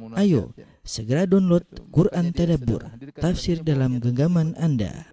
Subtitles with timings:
[0.00, 2.80] Ayo, segera download Quran Tadabbur,
[3.20, 5.12] tafsir dalam genggaman Anda.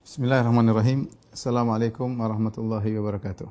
[0.00, 1.12] Bismillahirrahmanirrahim.
[1.28, 3.44] Assalamualaikum warahmatullahi wabarakatuh.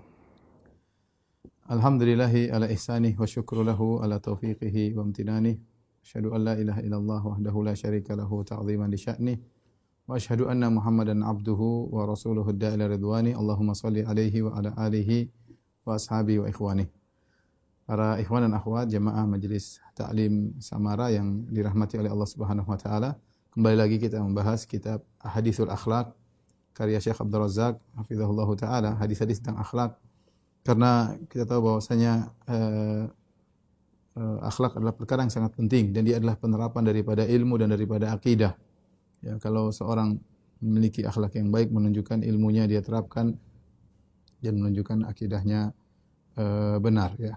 [1.69, 5.62] Alhamdulillahi ala ihsanih wa syukru lahu ala taufiqihi wa amtinanih.
[6.02, 9.38] Asyhadu an la ilaha illallah wahdahu la syarika lahu ta'ziman li sya'nih.
[10.10, 13.38] Wa asyhadu anna Muhammadan abduhu wa rasuluhu da'ila ridwani.
[13.38, 15.44] Allahumma salli alaihi wa ala alihi wa
[15.94, 16.90] ashabi wa ikhwani.
[17.85, 23.13] Para ikhwan dan akhwat jemaah majelis taklim Samara yang dirahmati oleh Allah Subhanahu wa taala.
[23.53, 26.09] Kembali lagi kita membahas kitab Hadithul Akhlaq
[26.76, 29.95] karya Syekh Abdul Razak hafizahullah taala hadis-hadis tentang akhlak
[30.67, 33.05] karena kita tahu bahwasanya uh,
[34.20, 38.12] uh, akhlak adalah perkara yang sangat penting dan dia adalah penerapan daripada ilmu dan daripada
[38.12, 38.57] akidah.
[39.23, 40.20] Ya, kalau seorang
[40.59, 43.38] memiliki akhlak yang baik menunjukkan ilmunya dia terapkan
[44.52, 45.73] dan menunjukkan akidahnya
[46.38, 47.35] uh, benar ya.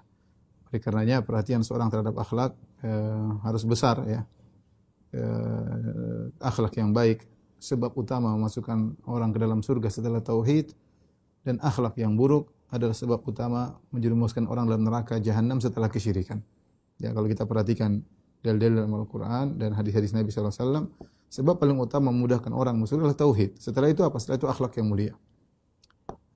[0.69, 2.53] Oleh karenanya perhatian seorang terhadap akhlak
[2.85, 4.21] uh, harus besar ya.
[5.09, 7.25] Uh, akhlak yang baik
[7.57, 10.77] sebab utama memasukkan orang ke dalam surga setelah tauhid
[11.49, 16.45] dan akhlak yang buruk adalah sebab utama menjerumuskan orang dalam neraka jahanam setelah kesyirikan.
[17.01, 18.05] Ya kalau kita perhatikan
[18.45, 20.85] dalil-dalil dalam Al-Qur'an dan hadis-hadis Nabi sallallahu alaihi wasallam,
[21.33, 23.57] sebab paling utama memudahkan orang masuk adalah tauhid.
[23.57, 24.21] Setelah itu apa?
[24.21, 25.15] Setelah itu akhlak yang mulia.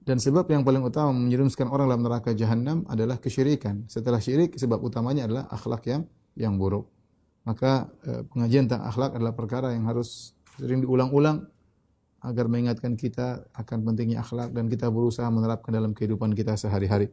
[0.03, 3.87] Dan sebab yang paling utama menjerumuskan orang dalam neraka jahanam adalah kesyirikan.
[3.87, 6.03] Setelah syirik sebab utamanya adalah akhlak yang
[6.35, 6.91] yang buruk.
[7.47, 11.47] Maka eh, pengajian tentang akhlak adalah perkara yang harus sering diulang-ulang
[12.23, 17.11] agar mengingatkan kita akan pentingnya akhlak dan kita berusaha menerapkan dalam kehidupan kita sehari-hari.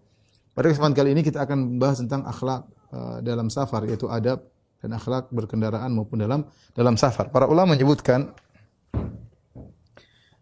[0.53, 2.61] Pada kesempatan kali ini kita akan membahas tentang akhlak
[2.93, 4.45] uh, dalam safar yaitu adab
[4.79, 6.45] dan akhlak berkendaraan maupun dalam
[6.77, 7.33] dalam safar.
[7.33, 8.29] Para ulama menyebutkan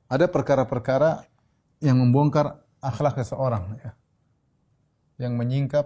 [0.08, 1.23] ada perkara-perkara
[1.83, 3.92] yang membongkar akhlak seseorang ya.
[5.17, 5.86] Yang menyingkap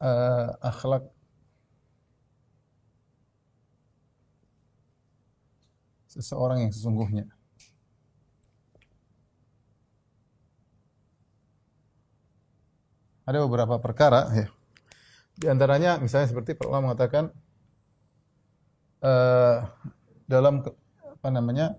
[0.00, 1.08] uh, akhlak
[6.08, 7.26] seseorang yang sesungguhnya.
[13.28, 14.48] Ada beberapa perkara ya.
[15.38, 17.30] Di antaranya misalnya seperti para mengatakan
[19.04, 19.68] uh,
[20.26, 21.78] dalam apa namanya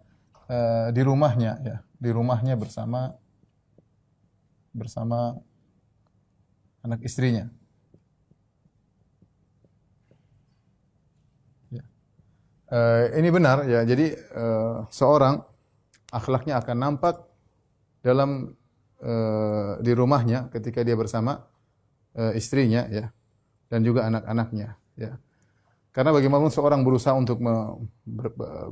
[0.50, 3.14] uh, di rumahnya ya, di rumahnya bersama
[4.74, 5.38] bersama
[6.84, 7.48] anak istrinya.
[12.70, 13.82] Uh, ini benar ya.
[13.82, 15.42] Jadi uh, seorang
[16.14, 17.18] akhlaknya akan nampak
[18.06, 18.54] dalam
[19.02, 21.50] uh, di rumahnya ketika dia bersama
[22.14, 23.10] uh, istrinya ya
[23.74, 25.18] dan juga anak-anaknya ya.
[25.90, 27.42] Karena bagaimanapun seorang berusaha untuk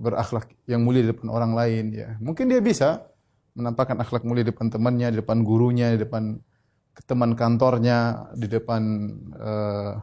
[0.01, 2.13] berakhlak yang mulia di depan orang lain ya.
[2.21, 3.09] Mungkin dia bisa
[3.57, 6.37] menampakkan akhlak mulia di depan temannya, di depan gurunya, di depan
[7.09, 8.81] teman kantornya, di depan
[9.33, 9.97] uh,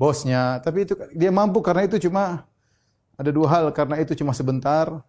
[0.00, 2.48] bosnya, tapi itu dia mampu karena itu cuma
[3.18, 5.02] ada dua hal karena itu cuma sebentar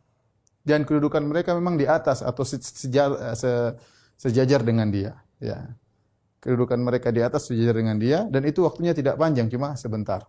[0.66, 3.52] dan kedudukan mereka memang di atas atau sejajar, se,
[4.18, 5.16] sejajar dengan dia.
[5.40, 5.72] Ya.
[6.40, 10.26] Kedudukan mereka di atas sejajar dengan dia dan itu waktunya tidak panjang cuma sebentar.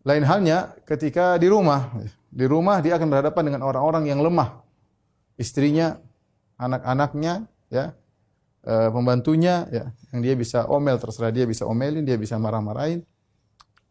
[0.00, 1.92] Lain halnya ketika di rumah.
[2.30, 4.64] Di rumah dia akan berhadapan dengan orang-orang yang lemah.
[5.36, 5.98] Istrinya,
[6.56, 7.92] anak-anaknya, ya,
[8.64, 13.04] e, pembantunya, ya, yang dia bisa omel terserah dia bisa omelin, dia bisa marah-marahin.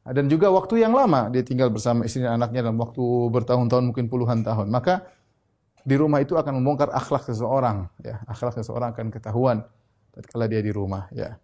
[0.10, 4.10] Dan juga waktu yang lama dia tinggal bersama istri dan anaknya dalam waktu bertahun-tahun mungkin
[4.10, 4.72] puluhan tahun.
[4.74, 5.06] Maka
[5.86, 8.24] di rumah itu akan membongkar akhlak seseorang, ya.
[8.26, 9.62] Akhlak seseorang akan ketahuan
[10.10, 11.38] tatkala dia di rumah, ya.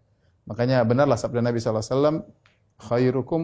[0.50, 2.18] Makanya benarlah sabda Nabi sallallahu alaihi wasallam,
[2.82, 3.42] khairukum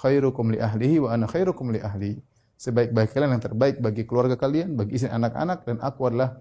[0.00, 2.16] khairukum li ahlihi wa ana khairukum li ahli.
[2.60, 6.40] Sebaik-baik kalian yang terbaik bagi keluarga kalian, bagi istri anak-anak dan aku adalah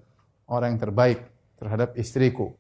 [0.52, 1.20] orang yang terbaik
[1.56, 2.56] terhadap istriku.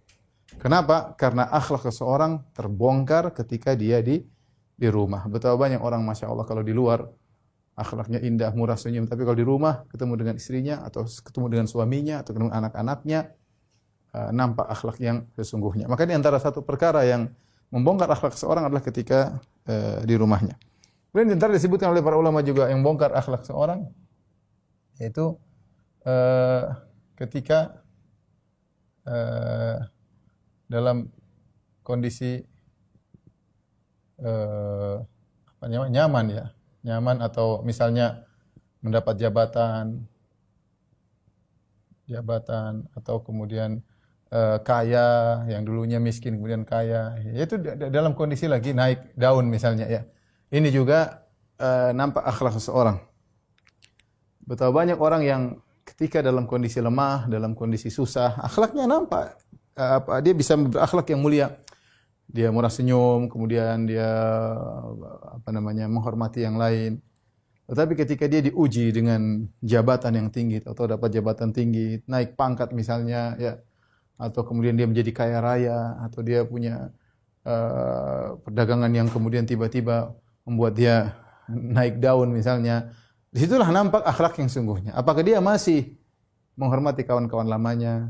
[0.60, 1.14] Kenapa?
[1.20, 4.24] Karena akhlak seseorang terbongkar ketika dia di
[4.80, 5.28] di rumah.
[5.28, 7.04] Betapa banyak orang Masya Allah kalau di luar
[7.76, 9.08] akhlaknya indah, murah, senyum.
[9.08, 13.20] Tapi kalau di rumah ketemu dengan istrinya atau ketemu dengan suaminya atau ketemu anak-anaknya
[14.16, 15.88] uh, nampak akhlak yang sesungguhnya.
[15.92, 17.28] Maka ini antara satu perkara yang
[17.72, 20.60] membongkar akhlak seorang adalah ketika uh, di rumahnya.
[21.10, 23.90] Kemudian di antara disebutkan oleh para ulama juga yang bongkar akhlak seorang
[25.00, 25.40] yaitu
[26.06, 26.76] uh,
[27.16, 27.82] ketika
[29.08, 29.80] uh,
[30.70, 31.10] dalam
[31.82, 32.46] kondisi
[34.22, 34.96] eh,
[35.58, 36.46] apa nyaman, nyaman ya,
[36.86, 38.30] nyaman atau misalnya
[38.86, 40.06] mendapat jabatan,
[42.06, 43.82] jabatan atau kemudian
[44.30, 47.58] eh, kaya yang dulunya miskin kemudian kaya, itu
[47.90, 50.06] dalam kondisi lagi naik daun misalnya ya.
[50.50, 51.25] Ini juga
[51.62, 52.98] eh, nampak akhlak seseorang.
[54.42, 55.42] Betapa banyak orang yang
[55.86, 59.38] ketika dalam kondisi lemah, dalam kondisi susah, akhlaknya nampak
[59.78, 61.48] eh, apa dia bisa berakhlak yang mulia.
[62.30, 64.10] Dia murah senyum, kemudian dia
[65.34, 67.01] apa namanya menghormati yang lain.
[67.69, 73.38] Tetapi ketika dia diuji dengan jabatan yang tinggi atau dapat jabatan tinggi, naik pangkat misalnya
[73.38, 73.57] ya
[74.19, 76.92] atau kemudian dia menjadi kaya raya atau dia punya
[77.48, 80.12] uh, perdagangan yang kemudian tiba-tiba
[80.50, 81.13] membuat dia
[81.50, 82.90] naik daun misalnya,
[83.30, 84.98] di situlah nampak akhlak yang sungguhnya.
[84.98, 85.94] Apakah dia masih
[86.57, 88.10] menghormati kawan-kawan lamanya?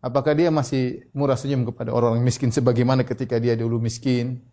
[0.00, 4.44] Apakah dia masih murah senyum kepada orang-orang miskin sebagaimana ketika dia dulu miskin?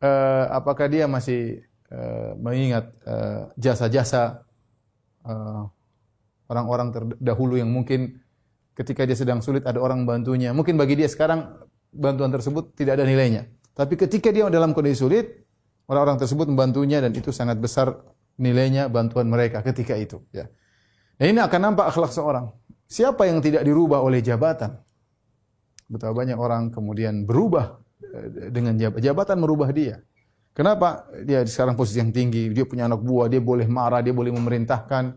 [0.00, 2.92] Uh, apakah dia masih uh, mengingat
[3.56, 4.44] jasa-jasa
[5.24, 5.68] uh,
[6.48, 8.20] orang-orang terdahulu yang mungkin
[8.76, 10.52] ketika dia sedang sulit ada orang bantunya.
[10.52, 13.48] Mungkin bagi dia sekarang bantuan tersebut tidak ada nilainya.
[13.72, 15.47] Tapi ketika dia dalam kondisi sulit,
[15.88, 17.98] orang-orang tersebut membantunya dan itu sangat besar
[18.38, 20.22] nilainya bantuan mereka ketika itu.
[20.30, 20.46] Ya.
[21.18, 22.54] Dan ini akan nampak akhlak seorang.
[22.86, 24.78] Siapa yang tidak dirubah oleh jabatan?
[25.88, 29.02] Betapa banyak orang kemudian berubah eh, dengan jabatan.
[29.02, 30.04] Jabatan merubah dia.
[30.54, 31.06] Kenapa?
[31.22, 35.14] Dia sekarang posisi yang tinggi, dia punya anak buah, dia boleh marah, dia boleh memerintahkan,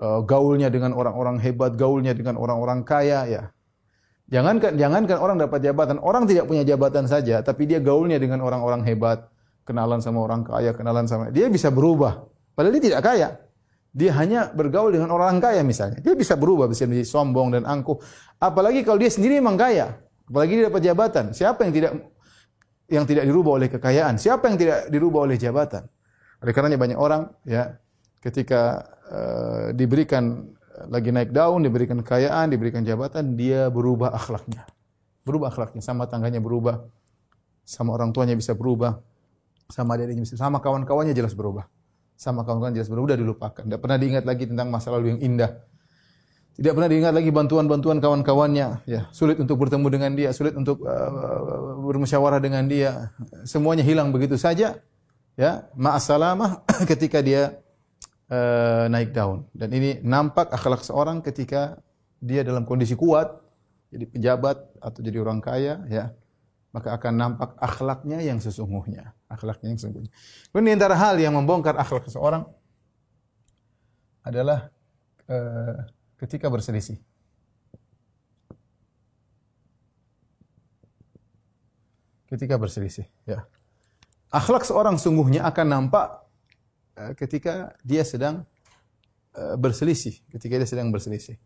[0.00, 3.42] uh, gaulnya dengan orang-orang hebat, gaulnya dengan orang-orang kaya, ya.
[4.32, 8.80] Jangankan jangankan orang dapat jabatan, orang tidak punya jabatan saja, tapi dia gaulnya dengan orang-orang
[8.88, 9.28] hebat,
[9.64, 12.28] kenalan sama orang kaya, kenalan sama dia bisa berubah.
[12.54, 13.28] Padahal dia tidak kaya.
[13.94, 16.02] Dia hanya bergaul dengan orang kaya misalnya.
[16.02, 17.98] Dia bisa berubah, bisa menjadi sombong dan angkuh.
[18.42, 19.98] Apalagi kalau dia sendiri memang kaya.
[20.26, 21.24] Apalagi dia dapat jabatan.
[21.30, 21.92] Siapa yang tidak
[22.90, 24.18] yang tidak dirubah oleh kekayaan?
[24.18, 25.86] Siapa yang tidak dirubah oleh jabatan?
[26.42, 27.78] Oleh karenanya banyak orang ya
[28.18, 30.52] ketika uh, diberikan
[30.90, 34.66] lagi naik daun, diberikan kekayaan, diberikan jabatan, dia berubah akhlaknya.
[35.22, 36.82] Berubah akhlaknya, sama tangganya berubah,
[37.62, 38.98] sama orang tuanya bisa berubah,
[39.72, 41.68] sama adiknya bisa, sama kawan-kawannya jelas berubah
[42.14, 43.62] sama kawan-kawan jelas sudah dilupakan.
[43.66, 45.60] Tidak pernah diingat lagi tentang masa lalu yang indah.
[46.54, 48.86] Tidak pernah diingat lagi bantuan-bantuan kawan-kawannya.
[48.86, 53.10] Ya, sulit untuk bertemu dengan dia, sulit untuk uh, bermusyawarah dengan dia.
[53.42, 54.78] Semuanya hilang begitu saja.
[55.34, 57.58] Ya, ma'asalamah ketika dia
[58.30, 59.50] uh, naik daun.
[59.50, 61.82] Dan ini nampak akhlak seorang ketika
[62.22, 63.34] dia dalam kondisi kuat,
[63.90, 66.14] jadi pejabat atau jadi orang kaya, ya
[66.70, 69.13] maka akan nampak akhlaknya yang sesungguhnya.
[69.28, 70.12] Akhlaknya yang sesungguhnya.
[70.52, 72.44] Kemudian antara hal yang membongkar akhlak seseorang
[74.24, 74.68] adalah
[75.28, 75.84] uh,
[76.20, 77.00] ketika berselisih.
[82.28, 83.46] Ketika berselisih, ya.
[84.32, 86.24] Akhlak seorang sungguhnya akan nampak
[86.98, 88.42] uh, ketika dia sedang
[89.36, 91.38] uh, berselisih, ketika dia sedang berselisih.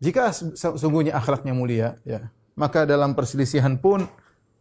[0.00, 4.08] Jika sungguhnya akhlaknya mulia, ya, maka dalam perselisihan pun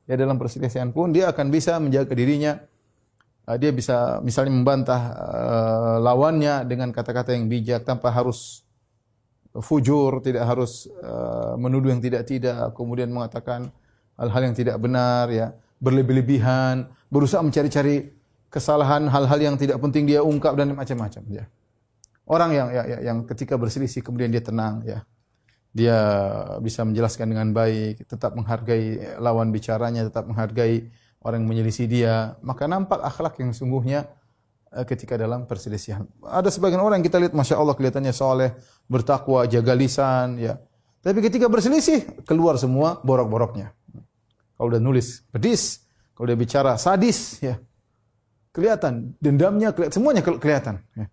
[0.10, 2.58] ya dalam perselisihan pun dia akan bisa menjaga dirinya.
[3.46, 8.66] Uh, dia bisa misalnya membantah uh, lawannya dengan kata-kata yang bijak tanpa harus
[9.54, 13.70] fujur, tidak harus uh, menuduh yang tidak-tidak, kemudian mengatakan
[14.18, 18.14] hal-hal yang tidak benar ya, berlebih-lebihan, berusaha mencari-cari
[18.50, 21.46] kesalahan hal-hal yang tidak penting dia ungkap dan macam-macam ya.
[22.30, 25.02] Orang yang ya, ya, yang ketika berselisih kemudian dia tenang ya
[25.69, 25.98] dia
[26.60, 30.89] bisa menjelaskan dengan baik, tetap menghargai lawan bicaranya, tetap menghargai
[31.21, 34.10] orang yang menyelisih dia, maka nampak akhlak yang sungguhnya
[34.74, 36.10] eh, ketika dalam perselisihan.
[36.25, 38.56] Ada sebagian orang yang kita lihat Masya Allah kelihatannya soleh,
[38.89, 40.57] bertakwa, jaga lisan, ya.
[41.00, 43.71] Tapi ketika berselisih, keluar semua borok-boroknya.
[44.60, 47.56] Kalau udah nulis pedis, kalau dia bicara sadis, ya.
[48.52, 50.81] Kelihatan, dendamnya, kelihatan, semuanya kelihatan.
[50.97, 51.07] Ya.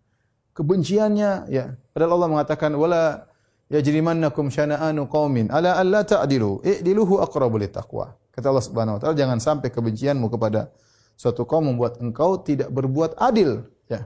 [0.56, 1.64] Kebenciannya, ya.
[1.92, 3.30] Padahal Allah mengatakan, wala
[3.70, 8.14] yajrimannakum syana'anu qaumin ala alla ta'dilu i'diluhu aqrabu taqwa.
[8.30, 10.68] Kata Allah Subhanahu wa taala jangan sampai kebencianmu kepada
[11.16, 14.04] suatu kaum membuat engkau tidak berbuat adil ya.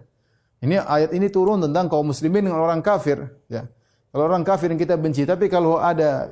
[0.63, 3.67] Ini ayat ini turun tentang kaum muslimin dengan orang kafir ya.
[4.11, 6.31] Kalau orang kafir yang kita benci tapi kalau ada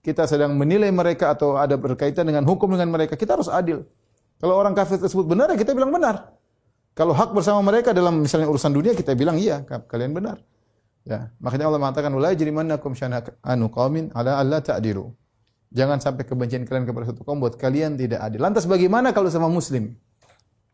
[0.00, 3.84] kita sedang menilai mereka atau ada berkaitan dengan hukum dengan mereka kita harus adil.
[4.40, 6.32] Kalau orang kafir tersebut benar ya kita bilang benar.
[6.96, 10.40] Kalau hak bersama mereka dalam misalnya urusan dunia kita bilang iya kalian benar.
[11.08, 15.08] Ya, makanya Allah mengatakan la yajrimannakum syana'anu qaumin ala alla ta'dilu.
[15.72, 18.44] Jangan sampai kebencian kalian kepada satu kaum buat kalian tidak adil.
[18.44, 19.96] Lantas bagaimana kalau sama muslim?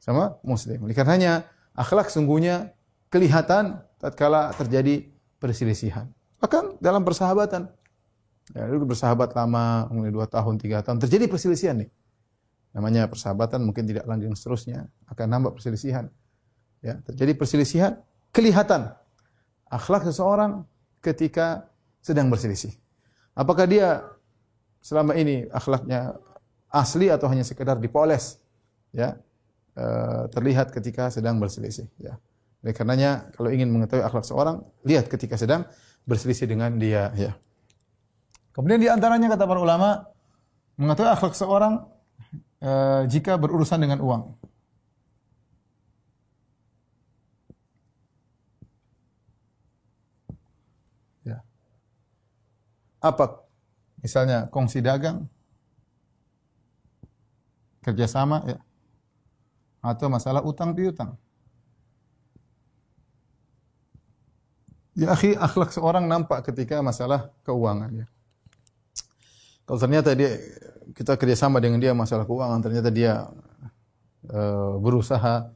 [0.02, 0.82] Sama muslim.
[0.82, 2.74] Oleh karenanya akhlak sungguhnya
[3.14, 5.06] kelihatan tatkala terjadi
[5.38, 6.10] perselisihan.
[6.42, 7.70] Bahkan dalam persahabatan.
[8.58, 11.88] Ya, dulu bersahabat lama, mungkin dua tahun, tiga tahun, terjadi perselisihan nih.
[12.74, 16.10] Namanya persahabatan mungkin tidak lanjut seterusnya, akan nambah perselisihan.
[16.84, 18.02] Ya, terjadi perselisihan,
[18.34, 18.92] kelihatan
[19.70, 20.64] akhlak seseorang
[21.04, 21.68] ketika
[22.00, 22.72] sedang berselisih.
[23.34, 24.04] Apakah dia
[24.84, 26.16] selama ini akhlaknya
[26.70, 28.38] asli atau hanya sekedar dipoles?
[28.94, 29.18] Ya,
[29.74, 29.84] e,
[30.30, 31.90] terlihat ketika sedang berselisih.
[31.98, 32.20] Ya.
[32.62, 35.66] Oleh karenanya kalau ingin mengetahui akhlak seorang, lihat ketika sedang
[36.06, 37.10] berselisih dengan dia.
[37.18, 37.34] Ya.
[38.54, 40.14] Kemudian di antaranya kata para ulama,
[40.74, 41.86] Mengetahui akhlak seorang
[42.58, 44.22] uh, jika berurusan dengan uang.
[51.22, 51.38] Ya.
[53.04, 53.44] Apa?
[54.00, 55.28] Misalnya kongsi dagang,
[57.84, 58.58] kerjasama, ya.
[59.84, 61.20] atau masalah utang piutang.
[64.96, 68.06] Ya akhi, akhlak seorang nampak ketika masalah keuangan ya.
[69.68, 70.40] Kalau ternyata dia
[70.94, 73.26] kita kerjasama dengan dia masalah keuangan, ternyata dia
[74.30, 75.50] uh, berusaha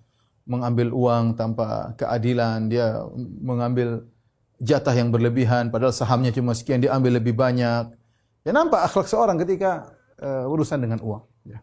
[0.49, 3.05] mengambil uang tanpa keadilan, dia
[3.41, 4.09] mengambil
[4.59, 7.95] jatah yang berlebihan, padahal sahamnya cuma sekian, dia ambil lebih banyak.
[8.43, 11.23] Ya nampak akhlak seorang ketika uh, urusan dengan uang.
[11.47, 11.59] Ya.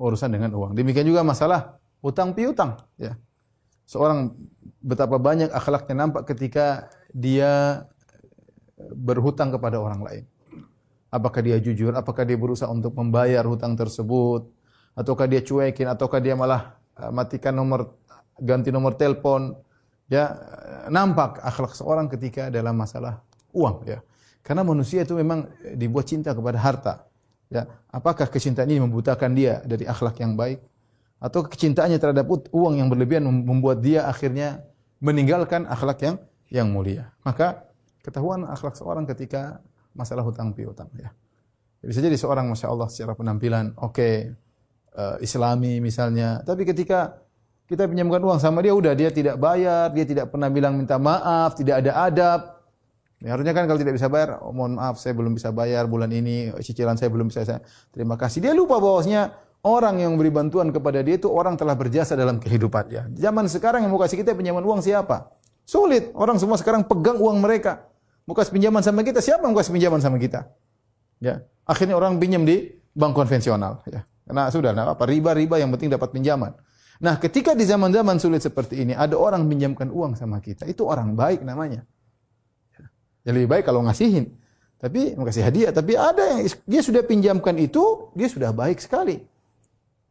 [0.00, 0.74] Urusan dengan uang.
[0.74, 2.80] Demikian juga masalah utang piutang.
[2.96, 3.16] Ya.
[3.84, 4.32] Seorang
[4.80, 7.84] betapa banyak akhlaknya nampak ketika dia
[8.76, 10.24] berhutang kepada orang lain.
[11.14, 14.50] Apakah dia jujur, apakah dia berusaha untuk membayar hutang tersebut,
[14.98, 17.94] ataukah dia cuekin, ataukah dia malah uh, matikan nomor,
[18.40, 19.54] ganti nomor telepon.
[20.10, 20.36] Ya,
[20.92, 23.24] nampak akhlak seorang ketika dalam masalah
[23.56, 23.88] uang.
[23.88, 24.04] Ya,
[24.44, 26.94] karena manusia itu memang dibuat cinta kepada harta.
[27.48, 30.60] Ya, apakah kecintaan ini membutakan dia dari akhlak yang baik?
[31.24, 34.60] atau kecintaannya terhadap uang yang berlebihan membuat dia akhirnya
[35.00, 36.16] meninggalkan akhlak yang
[36.52, 37.16] yang mulia.
[37.24, 37.64] Maka
[38.04, 39.64] ketahuan akhlak seorang ketika
[39.96, 41.08] masalah hutang piutang ya.
[41.80, 44.14] Bisa jadi seorang masya Allah secara penampilan oke okay,
[44.96, 47.23] uh, eh, Islami misalnya, tapi ketika
[47.64, 51.56] kita pinjamkan uang sama dia udah dia tidak bayar, dia tidak pernah bilang minta maaf,
[51.56, 52.40] tidak ada adab.
[53.24, 56.12] Ya, harusnya kan kalau tidak bisa bayar, oh, mohon maaf saya belum bisa bayar bulan
[56.12, 58.44] ini, cicilan saya belum bisa saya terima kasih.
[58.44, 59.32] Dia lupa bahwasanya
[59.64, 63.16] orang yang beri bantuan kepada dia itu orang telah berjasa dalam kehidupannya.
[63.16, 65.32] Zaman sekarang yang mau kasih kita pinjaman uang siapa?
[65.64, 66.12] Sulit.
[66.12, 67.88] Orang semua sekarang pegang uang mereka.
[68.28, 70.52] Mau kasih pinjaman sama kita, siapa mau kasih pinjaman sama kita?
[71.16, 71.48] Ya.
[71.64, 73.80] Akhirnya orang pinjam di bank konvensional.
[73.88, 74.04] Ya.
[74.24, 76.52] Karena sudah, nah apa riba-riba yang penting dapat pinjaman.
[77.02, 81.18] Nah, ketika di zaman-zaman sulit seperti ini, ada orang pinjamkan uang sama kita, itu orang
[81.18, 81.82] baik namanya.
[83.26, 84.30] Ya, lebih baik kalau ngasihin.
[84.78, 89.24] Tapi kasih hadiah, tapi ada yang dia sudah pinjamkan itu, dia sudah baik sekali.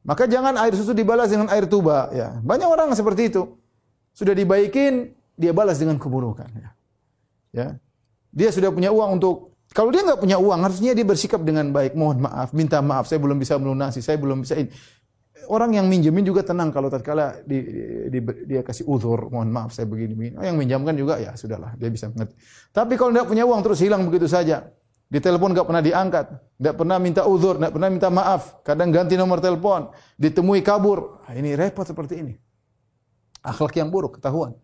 [0.04, 2.12] Maka jangan air susu dibalas dengan air tuba.
[2.12, 2.36] Ya.
[2.44, 3.56] Banyak orang seperti itu.
[4.12, 6.50] Sudah dibaikin, dia balas dengan keburukan.
[6.58, 6.70] Ya.
[7.56, 7.68] ya.
[8.34, 11.98] Dia sudah punya uang untuk kalau dia nggak punya uang, harusnya dia bersikap dengan baik.
[11.98, 14.70] Mohon maaf, minta maaf, saya belum bisa melunasi, saya belum bisa ini.
[15.50, 19.76] Orang yang minjemin juga tenang kalau tatkala di, di, di, dia kasih uzur, mohon maaf
[19.76, 20.34] saya begini, begini.
[20.40, 22.36] Oh, yang minjamkan juga ya sudahlah, dia bisa mengerti.
[22.72, 24.68] Tapi kalau tidak punya uang terus hilang begitu saja,
[25.14, 26.26] di telepon nggak pernah diangkat,
[26.58, 31.22] nggak pernah minta uzur, nggak pernah minta maaf, kadang ganti nomor telepon, ditemui kabur.
[31.28, 32.34] Nah, ini repot seperti ini.
[33.46, 34.58] Akhlak yang buruk ketahuan.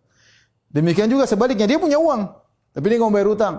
[0.70, 2.30] Demikian juga sebaliknya dia punya uang,
[2.74, 3.56] tapi dia nggak bayar utang.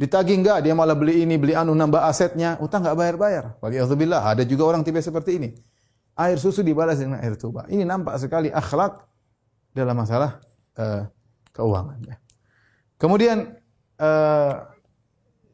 [0.00, 3.44] Ditagih enggak, dia malah beli ini, beli anu, nambah asetnya, utang nggak bayar-bayar.
[3.60, 5.48] Waliyahzubillah, ada juga orang tipe seperti ini.
[6.12, 7.64] Air susu dibalas dengan air tuba.
[7.72, 9.00] Ini nampak sekali akhlak
[9.72, 10.44] dalam masalah
[10.76, 11.08] uh,
[11.56, 11.98] keuangan.
[12.04, 12.16] Ya.
[13.00, 13.56] Kemudian
[13.96, 14.52] uh,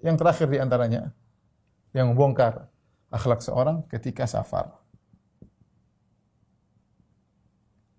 [0.02, 1.14] yang terakhir di antaranya
[1.94, 2.66] yang membongkar
[3.08, 4.74] akhlak seorang ketika safar.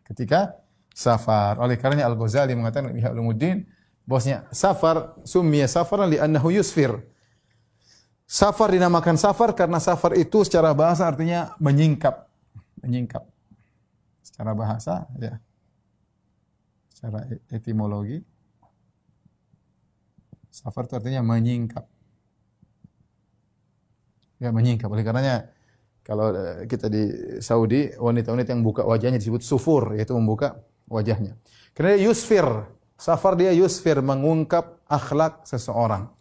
[0.06, 0.60] Ketika
[0.94, 1.58] safar.
[1.64, 3.66] Oleh karenanya Al-Ghazali mengatakan Ihya Ulumuddin
[4.04, 6.92] bahwasanya safar summiya safaran li'annahu yusfir.
[8.30, 12.29] Safar dinamakan safar karena safar itu secara bahasa artinya menyingkap,
[12.84, 13.24] menyingkap.
[14.24, 15.40] Secara bahasa ya.
[16.92, 18.20] Secara etimologi
[20.50, 21.86] Safar itu artinya menyingkap.
[24.44, 24.90] Ya menyingkap.
[24.92, 25.48] Oleh karenanya
[26.04, 27.04] kalau eh, kita di
[27.40, 30.60] Saudi wanita-wanita yang buka wajahnya disebut sufur yaitu membuka
[30.92, 31.40] wajahnya.
[31.72, 32.44] Karena yusfir.
[33.00, 36.12] Safar dia yusfir mengungkap akhlak seseorang.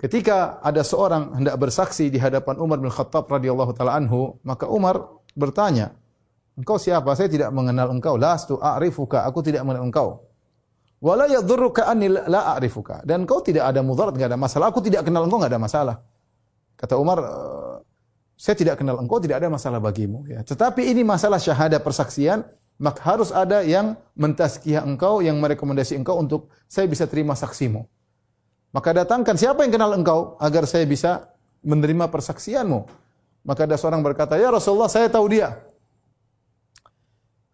[0.00, 5.20] Ketika ada seorang hendak bersaksi di hadapan Umar bin Khattab radhiyallahu taala anhu, maka Umar
[5.32, 5.92] bertanya,
[6.56, 7.12] "Engkau siapa?
[7.16, 8.16] Saya tidak mengenal engkau.
[8.20, 9.24] Lastu a'rifuka.
[9.28, 10.08] Aku tidak mengenal engkau."
[11.02, 13.02] Wala yadhurruka anni la a'rifuka.
[13.02, 14.70] Dan kau tidak ada mudarat, enggak ada masalah.
[14.70, 15.96] Aku tidak kenal engkau, enggak ada masalah.
[16.78, 17.76] Kata Umar, eh,
[18.38, 20.22] saya tidak kenal engkau, tidak ada masalah bagimu.
[20.30, 20.46] Ya.
[20.46, 22.46] Tetapi ini masalah syahadah persaksian,
[22.78, 27.82] maka harus ada yang mentazkiyah engkau, yang merekomendasi engkau untuk saya bisa terima saksimu.
[28.70, 31.34] Maka datangkan siapa yang kenal engkau agar saya bisa
[31.66, 33.01] menerima persaksianmu.
[33.42, 35.58] Maka ada seorang berkata, "Ya Rasulullah, saya tahu dia."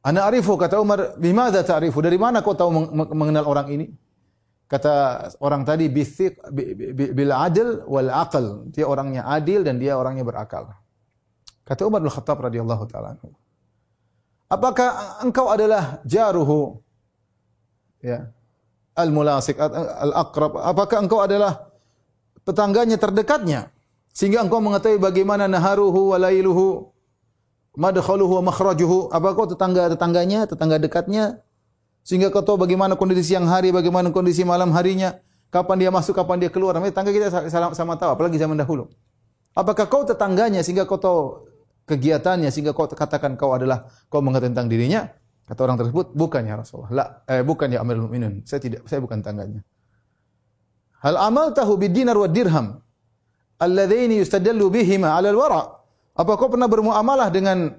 [0.05, 2.71] Ana arifu kata Umar, "Bimadza ta'rifu?" Dari mana kau tahu
[3.13, 3.87] mengenal orang ini?
[4.69, 6.45] Kata orang tadi bithiq
[6.93, 8.69] bil adl wal aql.
[8.69, 10.69] Dia orangnya adil dan dia orangnya berakal.
[11.65, 13.17] Kata Umar bin Khattab radhiyallahu taala
[14.49, 16.81] Apakah engkau adalah jaruhu?
[18.01, 18.33] Ya.
[18.97, 20.57] Al-mulasik al-aqrab.
[20.61, 21.69] Apakah engkau adalah
[22.45, 23.73] tetangganya terdekatnya?
[24.19, 26.91] Sehingga engkau mengetahui bagaimana naharuhu wa lailuhu
[27.79, 29.15] madkhaluhu wa makhrajuhu.
[29.15, 31.39] Apa kau tetangga-tetangganya tetangga dekatnya?
[32.03, 35.15] Sehingga kau tahu bagaimana kondisi siang hari bagaimana kondisi malam harinya.
[35.55, 36.75] Kapan dia masuk kapan dia keluar.
[36.75, 38.91] Namanya tetangga kita sama, sama tahu apalagi zaman dahulu.
[39.55, 41.47] Apakah kau tetangganya sehingga kau tahu
[41.87, 45.07] kegiatannya sehingga kau katakan kau adalah kau mengetahui tentang dirinya?
[45.47, 46.91] Kata orang tersebut bukan ya Rasulullah.
[46.91, 49.65] La, eh, bukan ya Amirul Mukminin saya tidak saya bukan tangganya
[51.01, 52.83] hal amal tahu bidinar wa dirham
[53.59, 55.63] alladzaini yustadallu bihima 'ala al-wara.
[56.19, 57.71] Apa kau pernah bermuamalah dengan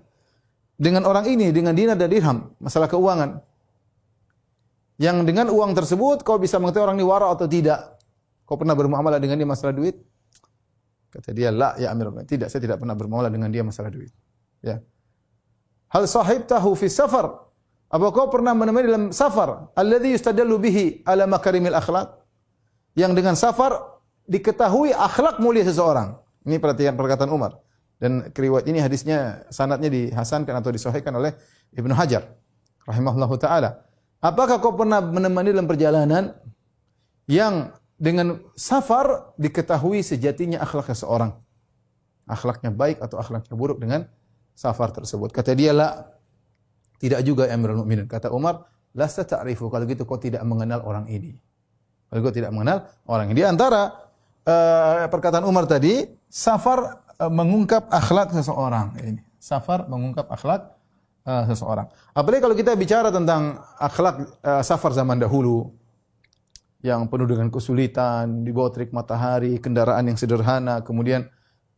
[0.80, 3.44] dengan orang ini dengan dinar dan dirham, masalah keuangan?
[5.00, 8.00] Yang dengan uang tersebut kau bisa mengetahui orang ini wara atau tidak.
[8.44, 9.96] Kau pernah bermuamalah dengan dia masalah duit?
[11.10, 14.12] Kata dia, "La ya Mukminin." Tidak, saya tidak pernah bermuamalah dengan dia masalah duit.
[14.62, 14.84] Ya.
[15.90, 17.50] Hal sahibtahu fi safar?
[17.90, 19.74] Apa kau pernah menemani dalam safar?
[19.74, 22.22] Alladhi yustadallu bihi ala makarimil akhlak?
[22.94, 23.99] Yang dengan safar
[24.30, 26.14] diketahui akhlak mulia seseorang.
[26.46, 27.58] Ini perhatian perkataan Umar.
[28.00, 31.36] Dan keriwayat ini hadisnya sanatnya dihasankan atau disahihkan oleh
[31.76, 32.32] Ibnu Hajar
[32.88, 33.84] rahimahullahu taala.
[34.24, 36.32] Apakah kau pernah menemani dalam perjalanan
[37.28, 41.36] yang dengan safar diketahui sejatinya akhlak seseorang?
[42.24, 44.08] Akhlaknya baik atau akhlaknya buruk dengan
[44.56, 45.36] safar tersebut.
[45.36, 46.08] Kata dia la
[47.04, 48.08] tidak juga Amirul Mukminin.
[48.08, 51.36] Kata Umar, lasta ta'rifu kalau gitu kau tidak mengenal orang ini.
[52.08, 53.44] Kalau kau tidak mengenal orang ini.
[53.44, 54.09] Di antara
[54.50, 58.98] uh, perkataan Umar tadi, safar uh, mengungkap akhlak seseorang.
[58.98, 60.74] Ini safar mengungkap akhlak
[61.30, 61.86] uh, seseorang.
[62.18, 65.70] Apalagi kalau kita bicara tentang akhlak safar zaman dahulu
[66.82, 71.28] yang penuh dengan kesulitan, di bawah terik matahari, kendaraan yang sederhana, kemudian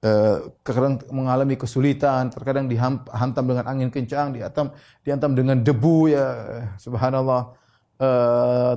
[0.06, 4.72] uh, kadang mengalami kesulitan, terkadang dihantam dengan angin kencang, dihantam
[5.04, 6.26] dihantam dengan debu ya
[6.80, 7.60] subhanallah.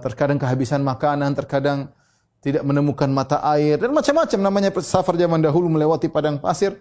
[0.04, 1.88] Terkadang kehabisan makanan, terkadang
[2.44, 6.76] tidak menemukan mata air dan macam-macam namanya safar zaman dahulu melewati padang pasir,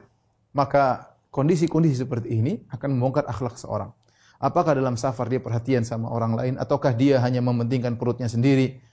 [0.51, 3.95] maka kondisi-kondisi seperti ini akan membongkar akhlak seorang.
[4.43, 8.83] Apakah dalam safar dia perhatian sama orang lain ataukah dia hanya mementingkan perutnya sendiri?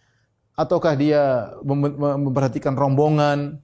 [0.55, 1.51] Ataukah dia
[1.99, 3.59] memperhatikan rombongan?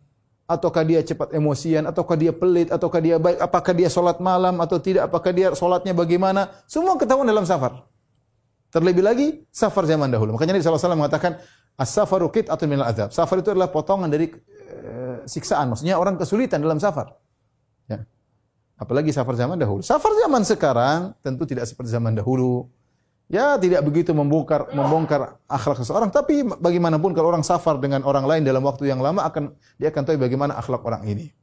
[0.50, 1.87] Ataukah dia cepat emosian?
[1.87, 2.74] Ataukah dia pelit?
[2.74, 3.38] Ataukah dia baik?
[3.38, 5.07] Apakah dia sholat malam atau tidak?
[5.07, 6.50] Apakah dia sholatnya bagaimana?
[6.66, 7.87] Semua ketahuan dalam safar.
[8.74, 10.35] Terlebih lagi safar zaman dahulu.
[10.35, 11.38] Makanya Nabi SAW mengatakan
[11.76, 13.12] As-safaru atau minal azab.
[13.12, 15.68] Safar itu adalah potongan dari uh, siksaan.
[15.68, 17.12] Maksudnya orang kesulitan dalam safar.
[17.84, 18.00] Ya.
[18.80, 19.84] Apalagi safar zaman dahulu.
[19.84, 22.72] Safar zaman sekarang tentu tidak seperti zaman dahulu.
[23.28, 28.46] Ya tidak begitu membongkar membongkar akhlak seseorang, tapi bagaimanapun kalau orang safar dengan orang lain
[28.46, 29.50] dalam waktu yang lama akan
[29.82, 31.34] dia akan tahu bagaimana akhlak orang ini.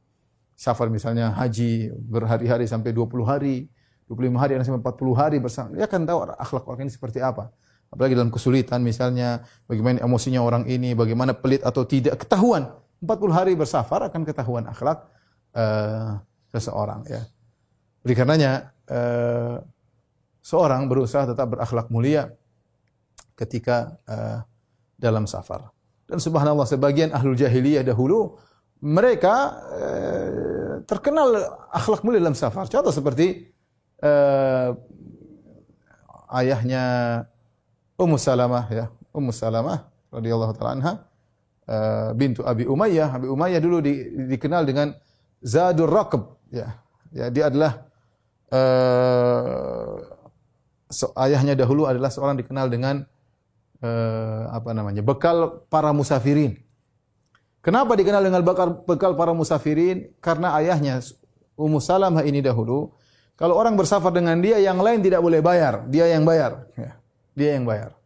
[0.55, 3.67] Safar misalnya haji berhari-hari sampai 20 hari,
[4.07, 7.51] 25 hari sampai 40 hari bersama, dia akan tahu akhlak orang ini seperti apa
[7.93, 12.73] apalagi dalam kesulitan misalnya bagaimana emosinya orang ini, bagaimana pelit atau tidak ketahuan.
[13.03, 15.05] 40 hari bersafar akan ketahuan akhlak
[15.53, 16.17] uh,
[16.49, 17.21] seseorang ya.
[18.01, 19.61] Oleh karenanya uh,
[20.41, 22.33] seorang berusaha tetap berakhlak mulia
[23.37, 24.39] ketika uh,
[24.97, 25.69] dalam safar.
[26.07, 28.39] Dan subhanallah sebagian ahlul jahiliyah dahulu
[28.83, 29.35] mereka
[29.67, 31.31] uh, terkenal
[31.75, 32.71] akhlak mulia dalam safar.
[32.71, 33.51] Contoh seperti
[33.99, 34.71] uh,
[36.33, 36.83] ayahnya
[37.97, 40.93] Ummu Salamah ya, Ummu Salamah radhiyallahu taala anha
[41.67, 43.09] uh, bintu Abi Umayyah.
[43.13, 43.93] Abi Umayyah dulu di,
[44.29, 44.93] dikenal dengan
[45.43, 46.79] Zadur Raqab ya.
[47.13, 47.85] Ya, dia adalah
[48.49, 50.01] uh,
[50.89, 53.05] so, ayahnya dahulu adalah seorang dikenal dengan
[53.85, 55.05] uh, apa namanya?
[55.05, 56.57] bekal para musafirin.
[57.63, 60.09] Kenapa dikenal dengan bekal, bekal para musafirin?
[60.17, 60.99] Karena ayahnya
[61.53, 62.97] Ummu Salamah ini dahulu
[63.37, 67.02] kalau orang bersafar dengan dia yang lain tidak boleh bayar, dia yang bayar ya.
[67.33, 67.97] Dia yang bayar.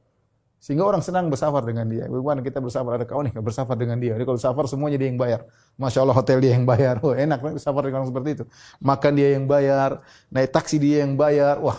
[0.57, 2.09] Sehingga orang senang bersafar dengan dia.
[2.09, 2.97] Bagaimana kita bersafar?
[2.97, 4.17] Ada kawan nih bersafar dengan dia.
[4.17, 5.45] Jadi kalau safar semuanya dia yang bayar.
[5.77, 6.99] Masya Allah hotel dia yang bayar.
[7.05, 8.43] Oh, enak bersafar dengan orang seperti itu.
[8.81, 10.01] Makan dia yang bayar.
[10.33, 11.61] Naik taksi dia yang bayar.
[11.61, 11.77] Wah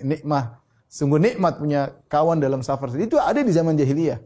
[0.00, 0.54] nikmat.
[0.86, 2.88] Sungguh nikmat punya kawan dalam safar.
[2.94, 4.20] Itu ada di zaman jahiliyah.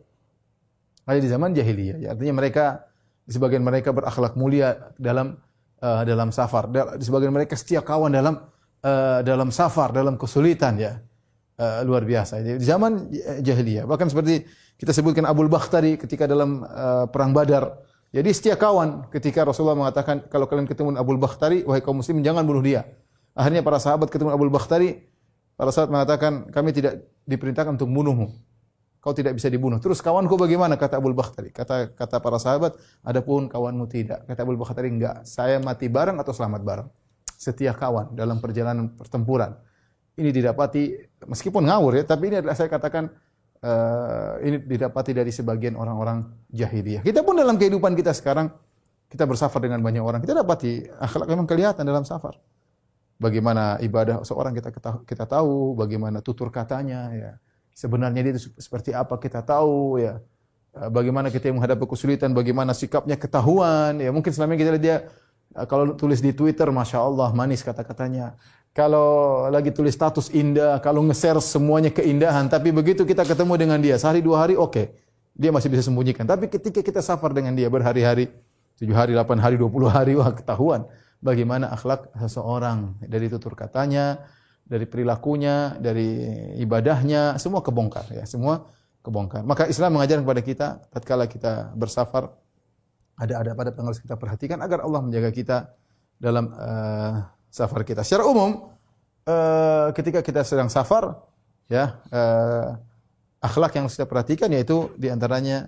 [1.06, 1.96] Ada di zaman jahiliyah.
[2.02, 2.86] Ya, artinya mereka,
[3.30, 5.38] sebagian mereka berakhlak mulia dalam
[5.78, 6.68] uh, dalam safar.
[6.98, 8.38] Sebagian mereka setia kawan dalam
[8.82, 10.98] uh, dalam safar, dalam kesulitan ya
[11.60, 12.40] uh, luar biasa.
[12.44, 13.84] Di zaman jahiliyah.
[13.88, 14.44] Bahkan seperti
[14.76, 17.80] kita sebutkan Abdul Bakhtari ketika dalam uh, perang Badar.
[18.12, 22.46] Jadi setia kawan ketika Rasulullah mengatakan kalau kalian ketemu Abdul Bakhtari, wahai kaum muslim jangan
[22.46, 22.86] bunuh dia.
[23.36, 25.04] Akhirnya para sahabat ketemu Abdul Bakhtari,
[25.58, 28.32] para sahabat mengatakan kami tidak diperintahkan untuk membunuhmu.
[29.04, 29.78] Kau tidak bisa dibunuh.
[29.78, 30.74] Terus kawanku bagaimana?
[30.74, 31.54] Kata Abdul Bakhtari.
[31.54, 34.24] Kata kata para sahabat, adapun kawanmu tidak.
[34.26, 35.22] Kata Abdul Bakhtari, enggak.
[35.28, 36.88] Saya mati bareng atau selamat bareng.
[37.36, 39.52] Setia kawan dalam perjalanan pertempuran
[40.16, 40.96] ini didapati
[41.28, 43.12] meskipun ngawur ya, tapi ini adalah saya katakan
[43.60, 47.04] uh, ini didapati dari sebagian orang-orang jahiliyah.
[47.04, 48.48] Kita pun dalam kehidupan kita sekarang
[49.06, 52.40] kita bersafar dengan banyak orang, kita dapati akhlak memang kelihatan dalam safar.
[53.16, 54.68] Bagaimana ibadah seorang kita
[55.08, 57.32] kita tahu, bagaimana tutur katanya ya.
[57.76, 60.20] Sebenarnya dia itu seperti apa kita tahu ya.
[60.92, 64.12] Bagaimana kita menghadapi kesulitan, bagaimana sikapnya ketahuan ya.
[64.12, 64.96] Mungkin selama ini kita lihat dia
[65.64, 68.36] kalau tulis di Twitter, masya Allah manis kata-katanya.
[68.76, 73.96] Kalau lagi tulis status indah, kalau nge-share semuanya keindahan, tapi begitu kita ketemu dengan dia
[73.96, 74.92] sehari dua hari, oke, okay.
[75.32, 76.28] dia masih bisa sembunyikan.
[76.28, 78.28] Tapi ketika kita safar dengan dia berhari-hari,
[78.76, 80.84] tujuh hari, delapan hari, dua puluh hari, wah ketahuan
[81.24, 84.20] bagaimana akhlak seseorang dari tutur katanya,
[84.68, 88.68] dari perilakunya, dari ibadahnya, semua kebongkar ya, semua
[89.00, 89.40] kebongkar.
[89.40, 92.28] Maka Islam mengajarkan kepada kita tatkala kita bersafar
[93.16, 95.72] ada ada pada yang harus kita perhatikan agar Allah menjaga kita
[96.20, 98.04] dalam uh, safar kita.
[98.04, 98.68] Secara umum
[99.24, 101.16] uh, ketika kita sedang safar
[101.72, 102.76] ya uh,
[103.40, 105.64] akhlak yang kita perhatikan yaitu di antaranya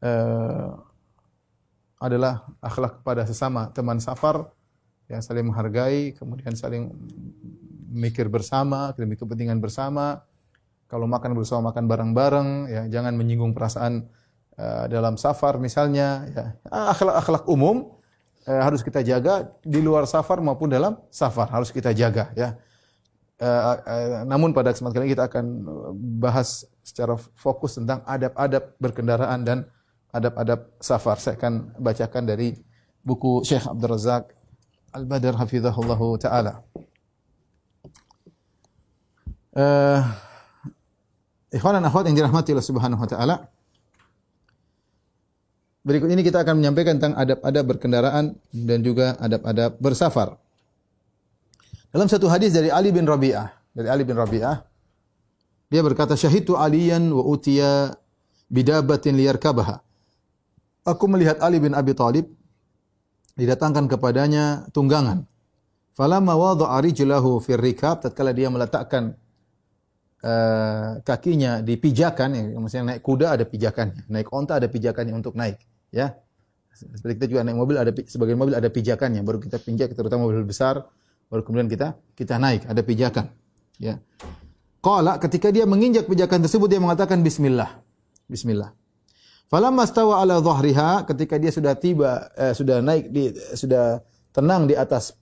[0.00, 0.80] uh,
[2.00, 4.48] adalah akhlak kepada sesama teman safar
[5.06, 6.88] yang saling menghargai, kemudian saling
[7.92, 10.24] mikir bersama, demi kepentingan bersama.
[10.88, 14.08] Kalau makan bersama makan bareng-bareng, ya jangan menyinggung perasaan
[14.56, 16.26] uh, dalam safar misalnya.
[16.32, 16.44] Ya.
[16.72, 18.01] Akhlak-akhlak umum
[18.46, 22.30] uh, harus kita jaga di luar safar maupun dalam safar harus kita jaga.
[22.34, 22.58] Ya.
[23.42, 25.44] Uh, uh, namun pada kesempatan kali ini kita akan
[26.22, 29.58] bahas secara fokus tentang adab-adab berkendaraan dan
[30.14, 31.18] adab-adab safar.
[31.18, 32.54] Saya akan bacakan dari
[33.02, 34.30] buku Syekh Abdul Razak
[34.94, 36.62] Al-Badr hafizahullahu taala.
[39.52, 40.00] Uh,
[41.52, 43.51] ikhwan dan akhwat yang dirahmati Allah Subhanahu wa taala.
[45.82, 50.38] Berikut ini kita akan menyampaikan tentang adab-adab berkendaraan dan juga adab-adab bersafar.
[51.90, 54.62] Dalam satu hadis dari Ali bin Rabi'ah, dari Ali bin Rabi'ah,
[55.66, 57.98] dia berkata, "Syahidtu Aliyan wa utiya
[58.46, 59.82] bidabatin liyarkabaha."
[60.86, 62.30] Aku melihat Ali bin Abi Thalib
[63.34, 65.26] didatangkan kepadanya tunggangan.
[65.92, 69.18] Falamma wada'a rijlahu fir rikab tatkala dia meletakkan
[70.24, 75.36] uh, kakinya di pijakan ya, maksudnya naik kuda ada pijakannya, naik onta ada pijakannya untuk
[75.36, 75.60] naik,
[75.92, 76.16] ya.
[76.72, 80.42] Seperti kita juga naik mobil ada sebagian mobil ada pijakannya, baru kita pinjak terutama mobil
[80.42, 80.82] besar,
[81.28, 83.28] baru kemudian kita kita naik, ada pijakan,
[83.76, 84.00] ya.
[84.82, 87.78] Qala ketika dia menginjak pijakan tersebut dia mengatakan bismillah.
[88.26, 88.74] Bismillah.
[89.46, 94.00] Falamma stawa ala dhahriha ketika dia sudah tiba eh, sudah naik di sudah
[94.32, 95.12] tenang di atas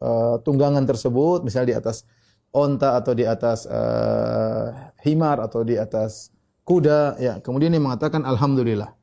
[0.00, 2.06] uh, tunggangan tersebut, misalnya di atas
[2.54, 6.30] onta atau di atas uh, himar atau di atas
[6.62, 8.94] kuda ya, kemudian dia mengatakan alhamdulillah.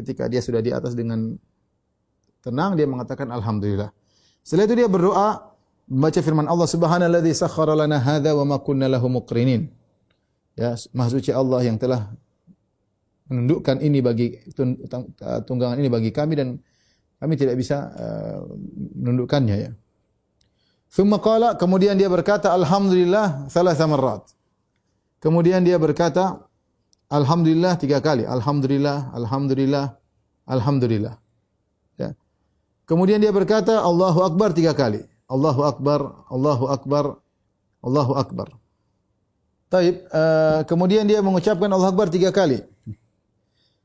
[0.00, 1.36] Ketika dia sudah di atas dengan
[2.40, 3.92] tenang dia mengatakan alhamdulillah.
[4.40, 5.52] Setelah itu dia berdoa
[5.84, 9.68] membaca firman Allah Subhanallazi sakhkhara lana hadza wa ma kunna lahu muqrinin.
[10.56, 12.08] Ya, Maha suci Allah yang telah
[13.28, 14.40] menundukkan ini bagi
[15.46, 16.48] tunggangan ini bagi kami dan
[17.20, 18.40] kami tidak bisa uh,
[18.96, 19.70] menundukkannya ya.
[20.90, 24.26] Thumma qala kemudian dia berkata alhamdulillah salah marrat.
[25.20, 26.49] Kemudian dia berkata
[27.10, 28.24] alhamdulillah tiga kali.
[28.24, 29.98] Alhamdulillah, alhamdulillah,
[30.46, 31.14] alhamdulillah.
[31.98, 32.14] Ya.
[32.86, 35.02] Kemudian dia berkata Allahu akbar tiga kali.
[35.30, 37.04] Allahu akbar, Allahu akbar,
[37.82, 38.48] Allahu akbar.
[39.70, 42.58] Taib, uh, kemudian dia mengucapkan Allahu akbar tiga kali.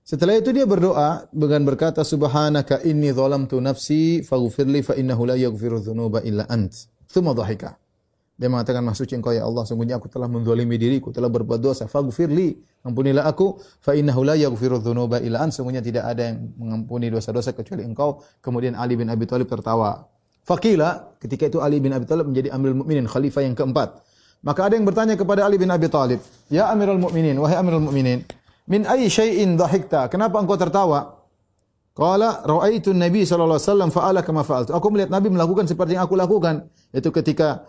[0.06, 5.82] Setelah itu dia berdoa dengan berkata subhanaka inni zalamtu nafsi faghfirli fa innahu la yaghfiru
[5.82, 6.74] dzunuba illa ant.
[7.10, 7.78] Tsumma dhahika.
[8.36, 11.88] Dia mengatakan maksudnya engkau ya Allah sungguhnya aku telah menzalimi diriku, telah berbuat dosa.
[11.88, 15.56] Faghfirli, ampunilah aku fa innahu la yaghfiru dzunuba illa ant.
[15.56, 18.20] Sungguhnya tidak ada yang mengampuni dosa-dosa kecuali engkau.
[18.44, 20.04] Kemudian Ali bin Abi Thalib tertawa.
[20.44, 24.04] Fakila ketika itu Ali bin Abi Thalib menjadi Amirul Mukminin, khalifah yang keempat.
[24.44, 26.20] Maka ada yang bertanya kepada Ali bin Abi Thalib,
[26.52, 28.22] "Ya Amirul Mukminin, wahai Amirul Mukminin,
[28.66, 30.10] Min ayyi syai'in dhahikta?
[30.10, 31.22] Kenapa engkau tertawa?
[31.96, 34.76] Qala ra'aitu Nabi sallallahu alaihi wasallam fa'ala kama fa'altu.
[34.76, 37.64] Aku melihat Nabi melakukan seperti yang aku lakukan, yaitu ketika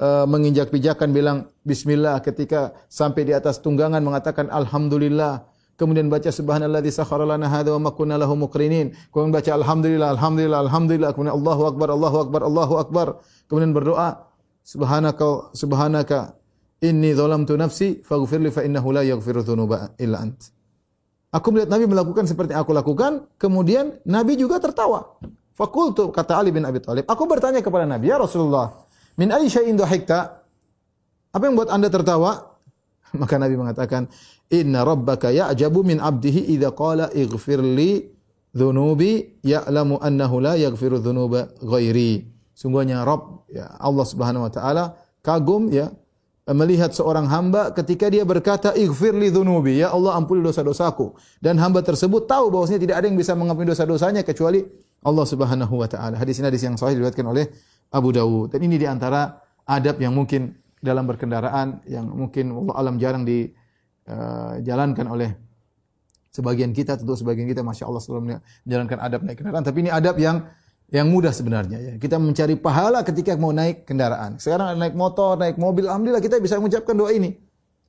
[0.00, 5.44] uh, menginjak pijakan bilang bismillah, ketika sampai di atas tunggangan mengatakan alhamdulillah,
[5.76, 11.10] kemudian baca subhanalladzi sakhkhara lana hadza wa ma lahu muqrinin, kemudian baca alhamdulillah, alhamdulillah, alhamdulillah,
[11.12, 13.06] kemudian Allahu akbar, Allahu akbar, Allahu akbar,
[13.48, 14.28] kemudian berdoa
[14.64, 16.36] subhanaka subhanaka
[16.84, 20.52] Inni zalamtu nafsi faghfirli fa innahu la yaghfiru dzunuba illa ant.
[21.32, 25.16] Aku melihat Nabi melakukan seperti yang aku lakukan, kemudian Nabi juga tertawa.
[25.56, 28.85] Fakultu kata Ali bin Abi Thalib, aku bertanya kepada Nabi, "Ya Rasulullah,
[29.16, 30.44] min ayyi syai'in dhahikta?"
[31.36, 32.56] Apa yang buat Anda tertawa?
[33.20, 34.08] Maka Nabi mengatakan,
[34.48, 38.08] "Inna rabbaka ya'jabu min 'abdihi idza qala ighfir li
[38.56, 42.24] dhunubi ya'lamu annahu la yaghfiru dhunuba ghairi."
[42.56, 45.92] Sungguhnya Rabb ya Allah Subhanahu wa taala kagum ya
[46.54, 52.30] melihat seorang hamba ketika dia berkata ighfirli dzunubi ya Allah ampuni dosa-dosaku dan hamba tersebut
[52.30, 54.62] tahu bahwasanya tidak ada yang bisa mengampuni dosa-dosanya kecuali
[55.02, 56.16] Allah Subhanahu wa taala.
[56.16, 57.50] Hadis ini hadis yang sahih diriwayatkan oleh
[57.92, 58.54] Abu Dawud.
[58.54, 65.06] Dan ini di antara adab yang mungkin dalam berkendaraan yang mungkin Allah alam jarang dijalankan
[65.10, 65.30] uh, oleh
[66.30, 70.20] sebagian kita tentu sebagian kita masya Allah selalu menjalankan adab naik kendaraan tapi ini adab
[70.20, 70.46] yang
[70.92, 71.92] yang mudah sebenarnya ya.
[71.98, 74.38] Kita mencari pahala ketika mau naik kendaraan.
[74.38, 77.34] Sekarang naik motor, naik mobil, alhamdulillah kita bisa mengucapkan doa ini.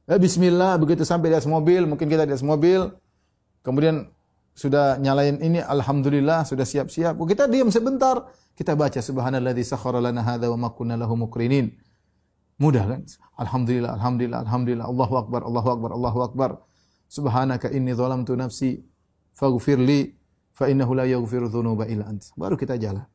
[0.10, 2.89] Ya, bismillah begitu sampai di atas mobil, mungkin kita di atas mobil,
[3.62, 4.10] kemudian
[4.58, 7.13] sudah nyalain ini alhamdulillah sudah siap-siap.
[7.13, 8.26] Kita diam sebentar,
[8.58, 11.70] kita baca subhanalladzi sakhkhara lana hadza wa ma kunna lahu muqrinin.
[12.58, 13.06] Mudah kan?
[13.38, 14.88] Alhamdulillah, alhamdulillah, alhamdulillah.
[14.89, 16.50] Allahu akbar, Allahu akbar, Allahu akbar.
[17.06, 18.82] Subhanaka inni zalamtu nafsi
[19.38, 20.17] faghfir li
[20.58, 22.34] fa innahu la yaghfiru dzunuba illa ant.
[22.34, 23.06] Baru kita jalan.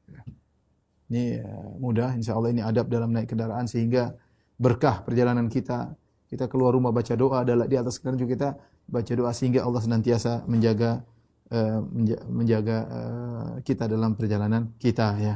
[1.10, 1.50] Ini ya,
[1.82, 4.14] mudah insyaallah ini adab dalam naik kendaraan sehingga
[4.62, 5.90] berkah perjalanan kita.
[6.30, 8.48] Kita keluar rumah baca doa di atas kendaraan juga kita
[8.86, 11.02] baca doa sehingga Allah senantiasa menjaga
[12.32, 15.34] menjaga uh, kita dalam perjalanan kita ya.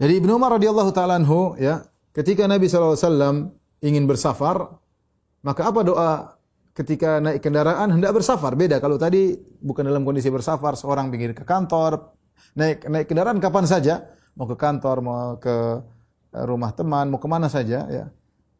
[0.00, 1.84] Dari Ibnu Umar radhiyallahu taala anhu ya,
[2.16, 3.52] ketika Nabi wasallam
[3.84, 4.80] ingin bersafar,
[5.44, 6.10] maka apa doa
[6.72, 8.56] ketika naik kendaraan hendak bersafar.
[8.56, 12.16] Beda kalau tadi bukan dalam kondisi bersafar, seorang ingin ke kantor,
[12.56, 15.84] naik naik kendaraan kapan saja, mau ke kantor, mau ke
[16.32, 18.04] eh, rumah teman, mau ke mana saja, ya,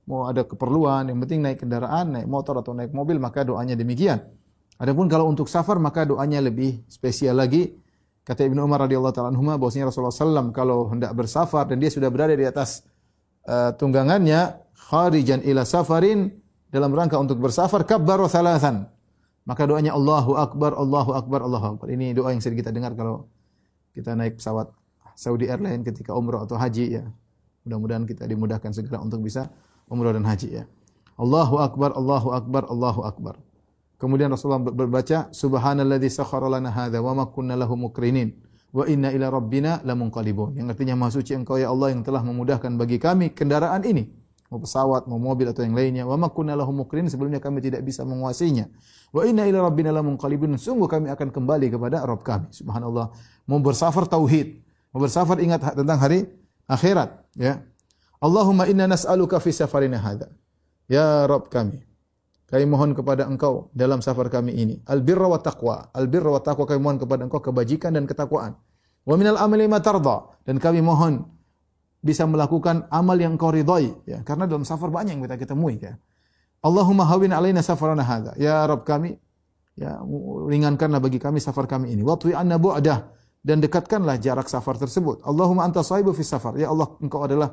[0.04, 4.20] mau ada keperluan, yang penting naik kendaraan, naik motor atau naik mobil, maka doanya demikian.
[4.80, 7.76] Adapun kalau untuk safar maka doanya lebih spesial lagi.
[8.24, 12.08] Kata Ibnu Umar radhiyallahu taala anhu bahwasanya Rasulullah SAW kalau hendak bersafar dan dia sudah
[12.08, 12.84] berada di atas
[13.44, 16.32] uh, tunggangannya kharijan ila safarin
[16.72, 18.88] dalam rangka untuk bersafar kabbaru thalathan.
[19.44, 21.86] Maka doanya Allahu Akbar, Allahu Akbar, Allahu Akbar.
[21.90, 23.26] Ini doa yang sering kita dengar kalau
[23.92, 24.70] kita naik pesawat
[25.18, 27.04] Saudi Airlines ketika umrah atau haji ya.
[27.66, 29.50] Mudah-mudahan kita dimudahkan segera untuk bisa
[29.90, 30.64] umrah dan haji ya.
[31.20, 33.34] Allahu Akbar, Allahu Akbar, Allahu Akbar.
[34.00, 38.32] Kemudian Rasulullah berbaca Subhanalladzi sakhkhara lana hadza wa ma kunna lahu mukrinin
[38.72, 40.56] wa inna ila rabbina lamunqalibun.
[40.56, 44.08] Yang artinya Maha suci Engkau ya Allah yang telah memudahkan bagi kami kendaraan ini
[44.50, 46.08] mau pesawat, mau mobil atau yang lainnya.
[46.08, 48.66] Wa ma kunna lahum mukrin sebelumnya kami tidak bisa menguasainya.
[49.14, 50.58] Wa inna ila rabbina lamunqalibun.
[50.58, 52.50] Sungguh kami akan kembali kepada Rabb kami.
[52.50, 53.14] Subhanallah.
[53.46, 56.26] Mau bersafar tauhid, mau bersafar ingat tentang hari
[56.66, 57.62] akhirat, ya.
[58.22, 60.30] Allahumma inna nas'aluka fi safarina hadza.
[60.90, 61.82] Ya Rabb kami,
[62.50, 64.76] kami mohon kepada Engkau dalam safar kami ini.
[64.90, 65.94] Al-birra wa taqwa.
[65.94, 68.58] Al-birra wa taqwa kami mohon kepada Engkau kebajikan dan ketakwaan.
[69.06, 70.34] Wa minal amali ma tarda.
[70.42, 71.40] Dan kami mohon
[72.00, 76.00] bisa melakukan amal yang kau ridhai ya karena dalam safar banyak yang kita ketemui ya
[76.64, 79.20] Allahumma hawin alaina safarana hadza ya Rabb kami
[79.76, 80.00] ya
[80.48, 83.12] ringankanlah bagi kami safar kami ini watwi anna bu'dah
[83.44, 87.52] dan dekatkanlah jarak safar tersebut Allahumma anta sahibu fi safar ya Allah engkau adalah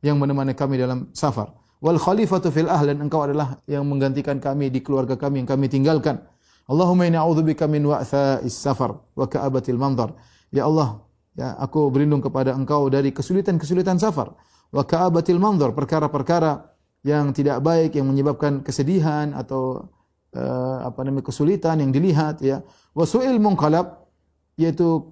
[0.00, 4.70] yang menemani kami dalam safar wal khalifatu fil ahl dan engkau adalah yang menggantikan kami
[4.70, 6.22] di keluarga kami yang kami tinggalkan
[6.70, 10.14] Allahumma inni a'udzubika min wa'tha'is safar wa ka'abatil manzar
[10.54, 14.36] ya Allah Ya, aku berlindung kepada engkau dari kesulitan-kesulitan safar.
[14.68, 16.68] Wa ka'abatil manzar, perkara-perkara
[17.08, 19.88] yang tidak baik yang menyebabkan kesedihan atau
[20.36, 22.60] uh, apa namanya kesulitan yang dilihat ya.
[22.92, 24.04] Wa su'il munqalab
[24.60, 25.08] yaitu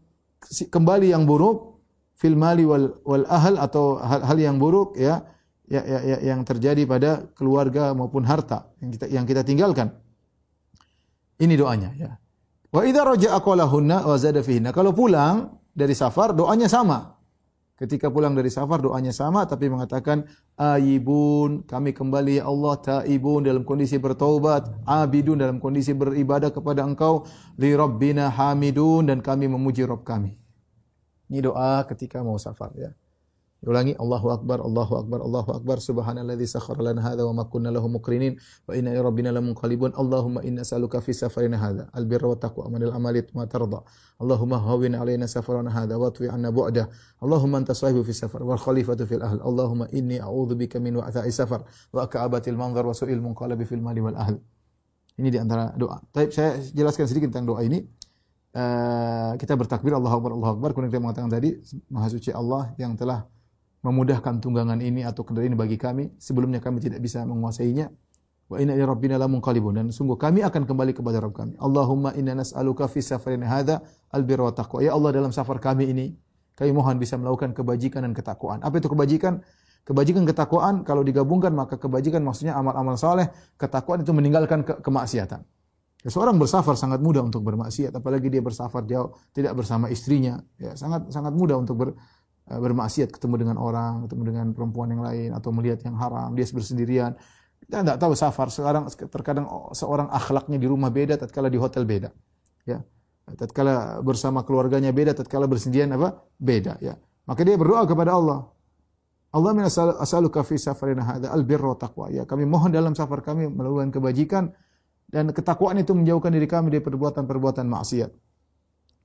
[0.68, 1.80] kembali yang buruk
[2.20, 5.24] fil mali wal wal ahl atau hal-hal yang buruk ya,
[5.70, 9.94] ya, ya, ya yang terjadi pada keluarga maupun harta yang kita yang kita tinggalkan.
[11.40, 12.10] Ini doanya ya.
[12.74, 14.74] Wa idza raja'a qalahunna wa zada fihinna.
[14.74, 17.16] Kalau pulang dari safar doanya sama.
[17.80, 23.64] Ketika pulang dari safar doanya sama tapi mengatakan ayibun kami kembali ya Allah taibun dalam
[23.64, 27.24] kondisi bertaubat abidun dalam kondisi beribadah kepada Engkau
[27.56, 30.36] li rabbina hamidun dan kami memuji Rabb kami.
[31.32, 32.92] Ini doa ketika mau safar ya.
[33.60, 35.76] Ulangi Allahu Akbar, Allahu Akbar, Allahu Akbar.
[35.84, 39.92] Subhanalladzi sakhkhara lana hadza wa ma kunna lahu muqrinin wa inna ila rabbina lamunqalibun.
[39.92, 43.84] Allahumma inna as'aluka fi safarina hadza albirra wa taqwa wa amali ma tarda.
[44.16, 46.88] Allahumma hawwin alaina safarana hadza wa twi 'anna bu'da.
[47.20, 49.44] Allahumma anta sahibu fi safar wal khalifatu fil ahl.
[49.44, 51.60] Allahumma inni a'udzu bika min wa'tha'i safar
[51.92, 54.40] wa ka'abatil manzar wa su'il munqalabi fil mali wal ahl.
[55.20, 56.00] Ini di antara doa.
[56.08, 57.84] Tapi saya jelaskan sedikit tentang doa ini.
[58.50, 61.54] Uh, kita bertakbir Allahu Akbar Allahu Akbar kemudian kita mengatakan tadi
[61.86, 63.22] Maha suci Allah yang telah
[63.80, 66.12] memudahkan tunggangan ini atau kendaraan ini bagi kami.
[66.20, 67.88] Sebelumnya kami tidak bisa menguasainya.
[68.50, 71.54] Wa inna ila rabbina lamunqalibun dan sungguh kami akan kembali kepada Rabb kami.
[71.62, 73.78] Allahumma inna nas'aluka fi safarina hadza
[74.10, 74.82] albirra wa taqwa.
[74.82, 76.18] Ya Allah dalam safar kami ini
[76.58, 78.58] kami mohon bisa melakukan kebajikan dan ketakwaan.
[78.66, 79.38] Apa itu kebajikan?
[79.80, 85.40] Kebajikan ketakwaan kalau digabungkan maka kebajikan maksudnya amal-amal saleh, ketakwaan itu meninggalkan ke kemaksiatan.
[86.00, 91.12] Seorang bersafar sangat mudah untuk bermaksiat, apalagi dia bersafar jauh tidak bersama istrinya, ya sangat
[91.12, 91.88] sangat mudah untuk ber,
[92.50, 97.14] bermaksiat, ketemu dengan orang, ketemu dengan perempuan yang lain atau melihat yang haram, dia bersendirian.
[97.62, 98.50] Kita tidak tahu safar.
[98.50, 102.10] Sekarang terkadang seorang akhlaknya di rumah beda, tatkala di hotel beda.
[102.66, 102.82] Ya.
[103.30, 106.26] Tatkala bersama keluarganya beda, tatkala bersendirian apa?
[106.34, 106.98] Beda, ya.
[107.30, 108.50] Maka dia berdoa kepada Allah.
[109.30, 112.10] Allah min as'aluka fi safarina hadza albirra taqwa.
[112.10, 114.50] Ya, kami mohon dalam safar kami melakukan kebajikan
[115.06, 118.10] dan ketakwaan itu menjauhkan diri kami dari perbuatan-perbuatan maksiat.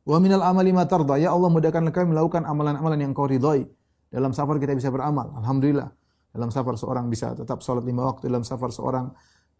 [0.05, 1.17] Wa minal amali ma tarda.
[1.17, 3.65] Ya Allah mudahkanlah kami melakukan amalan-amalan yang Kau ridhai.
[4.13, 5.33] Dalam safar kita bisa beramal.
[5.41, 5.89] Alhamdulillah.
[6.29, 8.29] Dalam safar seorang bisa tetap salat lima waktu.
[8.29, 9.09] Dalam safar seorang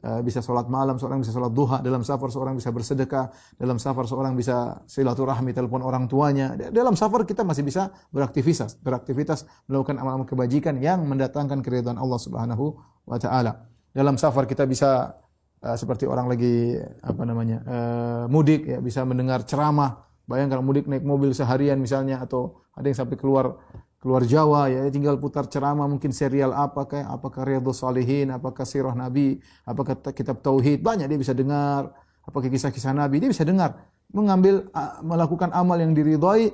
[0.06, 1.82] uh, bisa salat malam, seorang bisa salat duha.
[1.82, 3.34] Dalam safar seorang bisa bersedekah.
[3.58, 6.54] Dalam safar seorang bisa silaturahmi, telepon orang tuanya.
[6.54, 12.76] Dalam safar kita masih bisa beraktivitas, beraktivitas melakukan amal-amal kebajikan yang mendatangkan keridhaan Allah Subhanahu
[13.10, 13.66] wa taala.
[13.96, 15.16] Dalam safar kita bisa
[15.64, 17.58] uh, seperti orang lagi apa namanya?
[17.66, 20.06] Uh, mudik ya bisa mendengar ceramah.
[20.26, 23.62] Bayangkan mudik naik mobil seharian misalnya atau ada yang sampai keluar
[24.02, 28.94] keluar Jawa ya tinggal putar ceramah mungkin serial apa kayak apakah Riyadhus Salihin, apakah Sirah
[28.94, 31.90] Nabi, apakah kitab tauhid, banyak dia bisa dengar,
[32.22, 33.82] apakah kisah-kisah Nabi, dia bisa dengar,
[34.14, 34.70] mengambil
[35.02, 36.54] melakukan amal yang diridhai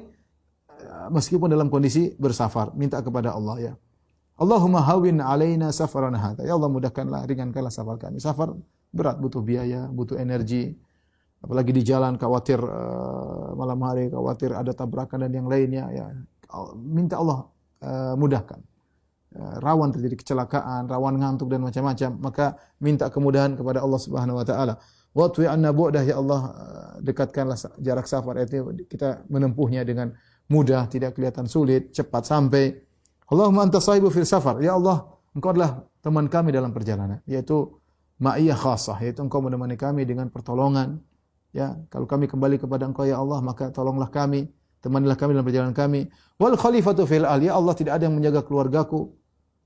[1.12, 3.74] meskipun dalam kondisi bersafar, minta kepada Allah ya.
[4.40, 6.42] Allahumma hawin alaina safarana hadza.
[6.42, 8.18] Ya Allah mudahkanlah, ringankanlah safar kami.
[8.18, 8.58] Safar
[8.90, 10.74] berat, butuh biaya, butuh energi.
[11.42, 16.06] Apalagi di jalan khawatir uh, malam hari, khawatir ada tabrakan dan yang lainnya ya
[16.78, 17.50] minta Allah
[17.82, 18.62] uh, mudahkan.
[19.32, 22.46] Uh, rawan terjadi kecelakaan, rawan ngantuk dan macam-macam, maka
[22.78, 24.74] minta kemudahan kepada Allah Subhanahu wa taala.
[25.12, 26.42] Wa tu'i anna bu'dah ya Allah
[27.02, 30.14] dekatkanlah jarak safar itu kita menempuhnya dengan
[30.52, 32.76] mudah, tidak kelihatan sulit, cepat sampai.
[33.32, 34.60] Allahumma anta sahibu fil safar.
[34.60, 37.80] Ya Allah, Engkau adalah teman kami dalam perjalanan, yaitu
[38.20, 41.00] ma'iyah khasah, yaitu Engkau menemani kami dengan pertolongan.
[41.52, 44.48] Ya, kalau kami kembali kepada Engkau ya Allah, maka tolonglah kami
[44.82, 46.10] temanilah kami dalam perjalanan kami.
[46.42, 49.14] Wal khalifatu fil al, ya Allah tidak ada yang menjaga keluargaku,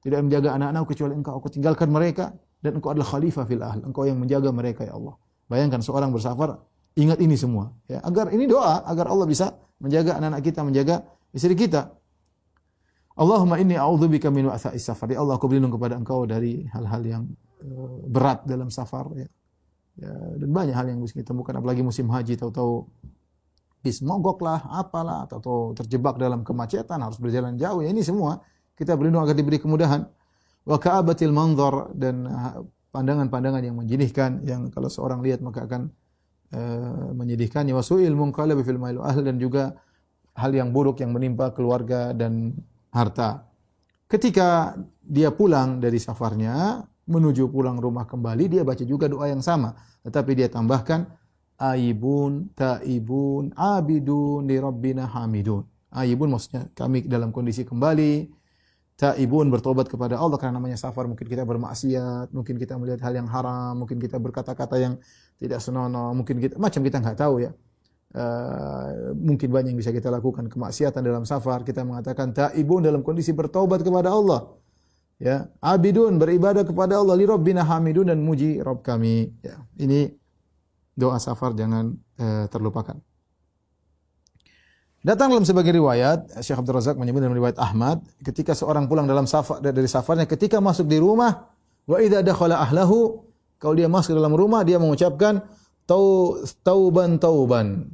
[0.04, 1.34] tidak menjaga anak-anakku kecuali Engkau.
[1.40, 3.80] Aku tinggalkan mereka dan Engkau adalah khalifah fil ahl.
[3.82, 5.16] Engkau yang menjaga mereka ya Allah.
[5.48, 6.60] Bayangkan seorang bersafar
[6.96, 10.96] ingat ini semua ya agar ini doa agar Allah bisa menjaga anak-anak kita, menjaga
[11.32, 11.96] istri kita.
[13.16, 15.08] Allahumma inni a'udzubika min wa'tha'is safar.
[15.08, 17.24] Ya Allah, aku berlindung kepada Engkau dari hal-hal yang
[17.64, 19.28] uh, berat dalam safar ya.
[20.00, 20.12] Ya.
[20.40, 22.88] dan banyak hal yang bisa kita temukan apalagi musim haji tahu-tahu
[23.86, 27.86] bis mogok lah, apalah, atau terjebak dalam kemacetan, harus berjalan jauh.
[27.86, 28.42] Ya ini semua
[28.74, 30.10] kita berlindung agar diberi kemudahan.
[30.66, 32.26] Wa ka'abatil manzar dan
[32.90, 35.94] pandangan-pandangan yang menjinihkan yang kalau seorang lihat maka akan
[36.58, 37.78] uh, menyedihkannya.
[37.78, 39.78] Wa su'il munqalab fil mailu ahl dan juga
[40.34, 42.58] hal yang buruk yang menimpa keluarga dan
[42.90, 43.46] harta.
[44.10, 44.74] Ketika
[45.06, 50.32] dia pulang dari safarnya menuju pulang rumah kembali dia baca juga doa yang sama, tetapi
[50.34, 51.06] dia tambahkan
[51.62, 55.64] aibun, taibun, abidun li rabbina hamidun.
[55.96, 58.28] Aibun maksudnya kami dalam kondisi kembali,
[59.00, 63.30] taibun bertobat kepada Allah karena namanya safar mungkin kita bermaksiat, mungkin kita melihat hal yang
[63.30, 64.94] haram, mungkin kita berkata-kata yang
[65.40, 67.52] tidak senonoh, mungkin kita macam kita nggak tahu ya.
[68.16, 73.36] Uh, mungkin banyak yang bisa kita lakukan kemaksiatan dalam safar kita mengatakan taibun dalam kondisi
[73.36, 74.56] bertobat kepada Allah
[75.22, 75.50] ya.
[75.60, 77.16] Abidun beribadah kepada Allah.
[77.16, 79.32] Li rabbina hamidun dan muji Rabb kami.
[79.44, 79.62] Ya.
[79.80, 80.12] Ini
[80.96, 83.00] doa safar jangan uh, terlupakan.
[85.06, 89.30] Datang dalam sebagai riwayat, Syekh Abdul Razak menyebut dalam riwayat Ahmad, ketika seorang pulang dalam
[89.30, 91.46] safar dari safarnya, ketika masuk di rumah,
[91.86, 93.22] wa idza dakhala ahlahu,
[93.62, 95.46] kalau dia masuk dalam rumah, dia mengucapkan
[95.86, 97.86] tauban tauban.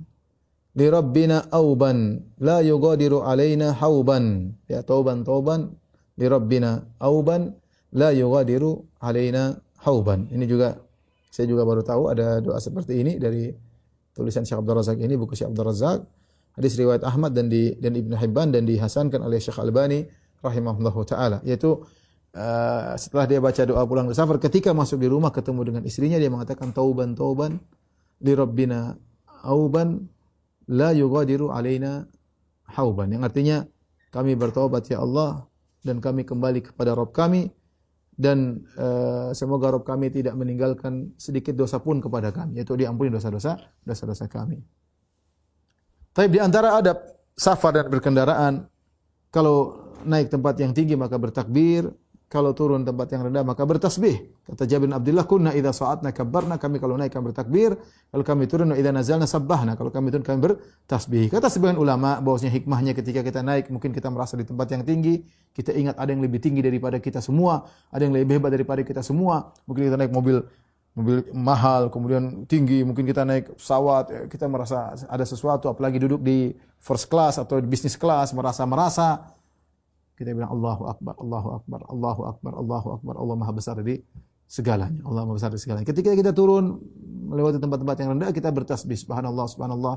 [0.72, 4.56] Li rabbina auban la yughadiru alaina hauban.
[4.72, 5.76] Ya tauban tauban
[6.22, 7.50] li rabbina auban
[7.98, 10.30] la yughadiru alaina hauban.
[10.30, 10.78] Ini juga
[11.34, 13.50] saya juga baru tahu ada doa seperti ini dari
[14.14, 16.00] tulisan Syekh Abdul Razak ini, buku Syekh Abdul Razak.
[16.54, 20.04] Hadis riwayat Ahmad dan di dan Ibnu Hibban dan dihasankan oleh Syekh Albani
[20.44, 21.80] rahimahullahu taala yaitu
[22.36, 26.18] uh, setelah dia baca doa pulang dari safar ketika masuk di rumah ketemu dengan istrinya
[26.18, 27.62] dia mengatakan tauban tauban
[28.26, 28.98] li rabbina
[29.46, 30.02] auban
[30.68, 32.10] la yughadiru alaina
[32.74, 33.64] hauban yang artinya
[34.12, 35.46] kami bertobat ya Allah
[35.82, 37.50] dan kami kembali kepada Rabb kami
[38.22, 43.58] dan uh, semoga Rob kami tidak meninggalkan sedikit dosa pun kepada kami yaitu diampuni dosa-dosa
[43.82, 44.62] dosa-dosa kami.
[46.12, 47.02] Tapi di antara adab
[47.34, 48.54] safar dan berkendaraan
[49.34, 51.88] kalau naik tempat yang tinggi maka bertakbir,
[52.32, 54.32] kalau turun tempat yang rendah maka bertasbih.
[54.48, 57.76] Kata Jabir bin Abdullah, "Kunna idza sa'atna kabbarna." Kami kalau naik kami bertakbir,
[58.08, 59.76] kalau kami turun idza nazalna sabbahna.
[59.76, 61.28] Kalau kami turun kami bertasbih.
[61.28, 65.28] Kata sebagian ulama bahwasanya hikmahnya ketika kita naik mungkin kita merasa di tempat yang tinggi,
[65.52, 69.04] kita ingat ada yang lebih tinggi daripada kita semua, ada yang lebih hebat daripada kita
[69.04, 69.52] semua.
[69.68, 70.40] Mungkin kita naik mobil
[70.96, 76.20] mobil mahal, kemudian tinggi, mungkin kita naik pesawat, ya, kita merasa ada sesuatu, apalagi duduk
[76.20, 76.52] di
[76.84, 79.40] first class atau di business class, merasa-merasa
[80.22, 83.98] kita bilang Allahu Akbar, Allahu Akbar, Allahu Akbar, Allahu Akbar, Allah Maha Besar dari
[84.46, 85.02] segalanya.
[85.02, 85.88] Allah Maha Besar dari segalanya.
[85.90, 86.78] Ketika kita turun
[87.26, 89.96] melewati tempat-tempat yang rendah, kita bertasbih subhanallah, subhanallah.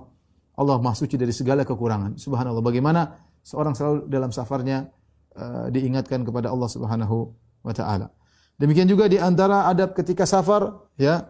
[0.56, 2.16] Allah Maha Suci dari segala kekurangan.
[2.16, 2.64] Subhanallah.
[2.64, 4.88] Bagaimana seorang selalu dalam safarnya
[5.36, 7.16] uh, diingatkan kepada Allah Subhanahu
[7.60, 8.08] wa taala.
[8.56, 11.26] Demikian juga di antara adab ketika safar ya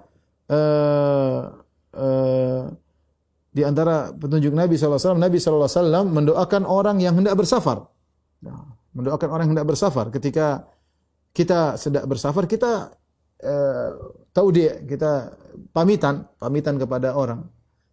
[0.52, 1.40] uh,
[1.96, 2.64] uh,
[3.54, 7.86] di antara petunjuk Nabi SAW, Nabi SAW mendoakan orang yang hendak bersafar.
[8.42, 10.08] Ya, mendoakan orang yang hendak bersafar.
[10.08, 10.70] Ketika
[11.34, 12.94] kita sedang bersafar, kita
[13.42, 13.88] uh,
[14.30, 15.34] tahu dia, kita
[15.74, 17.42] pamitan, pamitan kepada orang.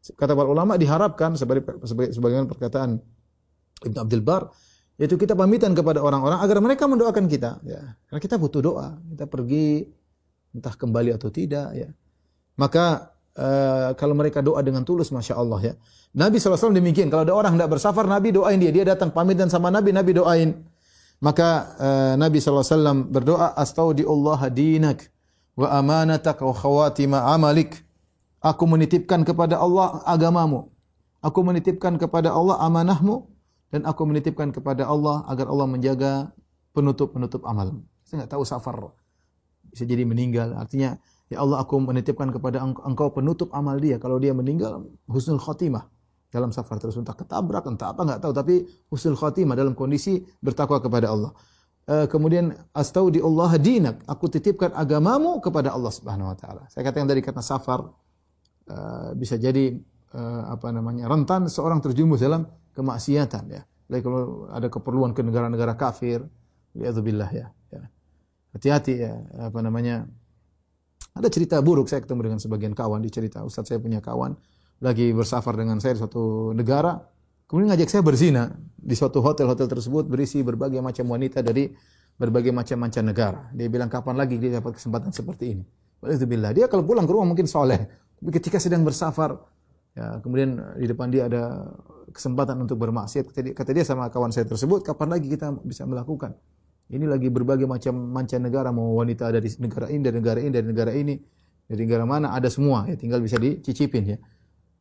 [0.02, 2.97] Kata para ulama diharapkan sebagai sebagai sebagaimana perkataan
[3.86, 4.49] Ibn Abdul Bar,
[5.02, 7.62] yaitu kita pamitan kepada orang-orang agar mereka mendoakan kita.
[7.66, 7.97] Ya.
[8.10, 8.97] Karena kita butuh doa.
[9.14, 9.86] Kita pergi
[10.54, 11.74] entah kembali atau tidak.
[11.74, 11.89] Ya.
[12.58, 15.74] Maka uh, kalau mereka doa dengan tulus, masya Allah ya.
[16.12, 17.08] Nabi SAW demikian.
[17.10, 18.70] Kalau ada orang tidak bersafar, Nabi doain dia.
[18.70, 20.49] Dia datang pamitan sama Nabi, Nabi doain.
[21.22, 25.06] Maka uh, Nabi SAW berdoa, Astaudiullah dinak
[25.54, 27.86] wa amanatak wa khawatima amalik.
[28.42, 30.74] Aku menitipkan kepada Allah agamamu.
[31.22, 33.30] Aku menitipkan kepada Allah amanahmu
[33.70, 36.34] dan aku menitipkan kepada Allah agar Allah menjaga
[36.74, 37.86] penutup-penutup amal.
[38.02, 38.90] Saya nggak tahu safar
[39.70, 40.58] bisa jadi meninggal.
[40.58, 40.98] Artinya,
[41.30, 44.02] ya Allah aku menitipkan kepada engkau penutup amal dia.
[44.02, 45.86] Kalau dia meninggal, husnul khotimah
[46.32, 50.80] dalam safar terus entah ketabrak entah apa nggak tahu tapi husnul khotimah dalam kondisi bertakwa
[50.80, 51.36] kepada Allah.
[51.92, 52.56] Uh, kemudian
[53.12, 56.64] di Allah dinak, aku titipkan agamamu kepada Allah Subhanahu wa taala.
[56.72, 57.84] Saya katakan dari kata safar
[58.72, 59.76] uh, bisa jadi
[60.16, 63.62] uh, apa namanya rentan seorang terjumus dalam kemaksiatan ya.
[63.92, 66.24] Lagi kalau ada keperluan ke negara-negara kafir,
[66.80, 67.52] lihatulillah ya.
[67.76, 67.84] ya.
[68.56, 69.20] Hati-hati ya,
[69.52, 70.08] apa namanya?
[71.12, 74.32] Ada cerita buruk saya ketemu dengan sebagian kawan di cerita Ustaz saya punya kawan
[74.82, 76.98] lagi bersafar dengan saya di suatu negara,
[77.46, 78.50] kemudian ngajak saya berzina
[78.82, 81.70] di suatu hotel-hotel tersebut berisi berbagai macam wanita dari
[82.18, 83.54] berbagai macam mancanegara.
[83.54, 85.64] Dia bilang kapan lagi dia dapat kesempatan seperti ini.
[86.02, 86.52] Walhamdulillah.
[86.58, 87.78] Dia kalau pulang ke rumah mungkin soleh.
[88.18, 89.38] Tapi ketika sedang bersafar,
[89.94, 91.70] ya, kemudian di depan dia ada
[92.10, 93.30] kesempatan untuk bermaksiat.
[93.30, 96.34] Kata dia, kata dia sama kawan saya tersebut, kapan lagi kita bisa melakukan?
[96.92, 100.92] Ini lagi berbagai macam mancanegara, mau wanita dari negara ini, dari negara ini, dari negara
[100.92, 101.16] ini,
[101.70, 102.90] dari negara mana, ada semua.
[102.90, 104.18] Ya, tinggal bisa dicicipin ya.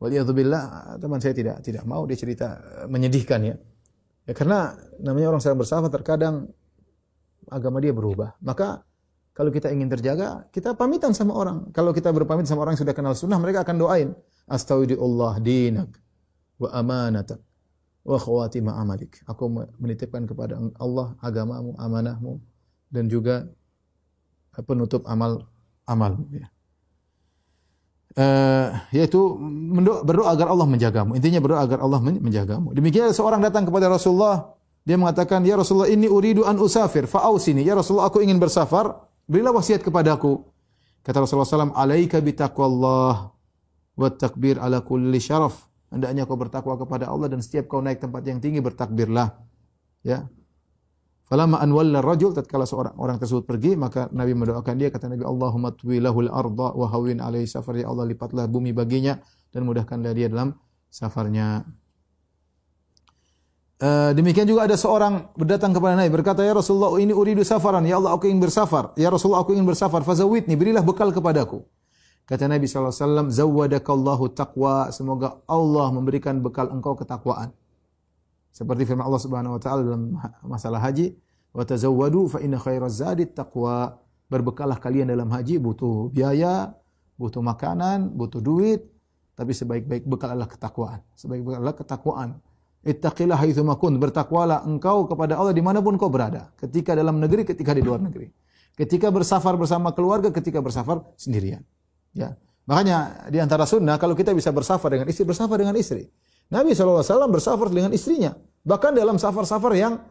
[0.01, 3.55] Waliyadzubillah, teman saya tidak tidak mau dia cerita eh, menyedihkan ya.
[4.25, 6.49] Ya karena namanya orang sedang bersama terkadang
[7.49, 8.33] agama dia berubah.
[8.41, 8.81] Maka
[9.31, 11.71] kalau kita ingin terjaga, kita pamitan sama orang.
[11.71, 14.09] Kalau kita berpamit sama orang yang sudah kenal sunnah, mereka akan doain.
[14.51, 15.95] Astaudiullah dinak
[16.59, 17.39] wa amanatak
[18.03, 19.23] wa khawatima amalik.
[19.29, 19.47] Aku
[19.79, 22.43] menitipkan kepada Allah agamamu, amanahmu
[22.91, 23.47] dan juga
[24.67, 25.47] penutup amal
[25.87, 26.50] amal ya.
[28.11, 29.39] Uh, yaitu
[30.03, 31.15] berdoa agar Allah menjagamu.
[31.15, 32.75] Intinya berdoa agar Allah menjagamu.
[32.75, 34.51] Demikian seorang datang kepada Rasulullah,
[34.83, 39.55] dia mengatakan, "Ya Rasulullah, ini uridu an usafir, fa'ausini." Ya Rasulullah, aku ingin bersafar, berilah
[39.55, 40.43] wasiat kepadaku.
[41.07, 43.31] Kata Rasulullah SAW, "Alaika bitaqwallah
[43.95, 48.23] wa takbir ala kulli syaraf." Hendaknya kau bertakwa kepada Allah dan setiap kau naik tempat
[48.27, 49.39] yang tinggi bertakbirlah.
[50.03, 50.27] Ya.
[51.31, 55.71] Falamma anwalla rajul tatkala seorang orang tersebut pergi maka Nabi mendoakan dia kata Nabi Allahumma
[55.71, 59.15] tuwilahul arda wa hawin alaihi safar ya Allah lipatlah bumi baginya
[59.55, 60.51] dan mudahkanlah dia dalam
[60.91, 61.63] safarnya.
[63.79, 67.95] Uh, demikian juga ada seorang berdatang kepada Nabi berkata ya Rasulullah ini uridu safaran ya
[67.95, 71.63] Allah aku ingin bersafar ya Rasulullah aku ingin bersafar fazawidni berilah bekal kepadaku
[72.31, 74.87] Kata Nabi SAW, Zawadakallahu taqwa.
[74.95, 77.51] Semoga Allah memberikan bekal engkau ketakwaan.
[78.51, 80.03] Seperti firman Allah Subhanahu wa taala dalam
[80.43, 81.15] masalah haji,
[81.55, 83.97] "Wa tazawwadu fa inna khairaz zadi taqwa."
[84.31, 86.71] Berbekalah kalian dalam haji butuh biaya,
[87.19, 88.87] butuh makanan, butuh duit,
[89.35, 91.03] tapi sebaik-baik bekal adalah ketakwaan.
[91.19, 92.29] Sebaik bekal adalah ketakwaan.
[92.81, 93.99] Ittaqillah haitsu makun.
[94.01, 96.49] Bertakwalah engkau kepada Allah di mana pun kau berada.
[96.57, 98.31] Ketika dalam negeri, ketika di luar negeri.
[98.73, 101.61] Ketika bersafar bersama keluarga, ketika bersafar sendirian.
[102.15, 102.39] Ya.
[102.65, 106.09] Makanya di antara sunnah kalau kita bisa bersafar dengan istri, bersafar dengan istri.
[106.51, 108.35] Nabi SAW bersafar dengan istrinya.
[108.61, 110.03] Bahkan dalam safar-safar yang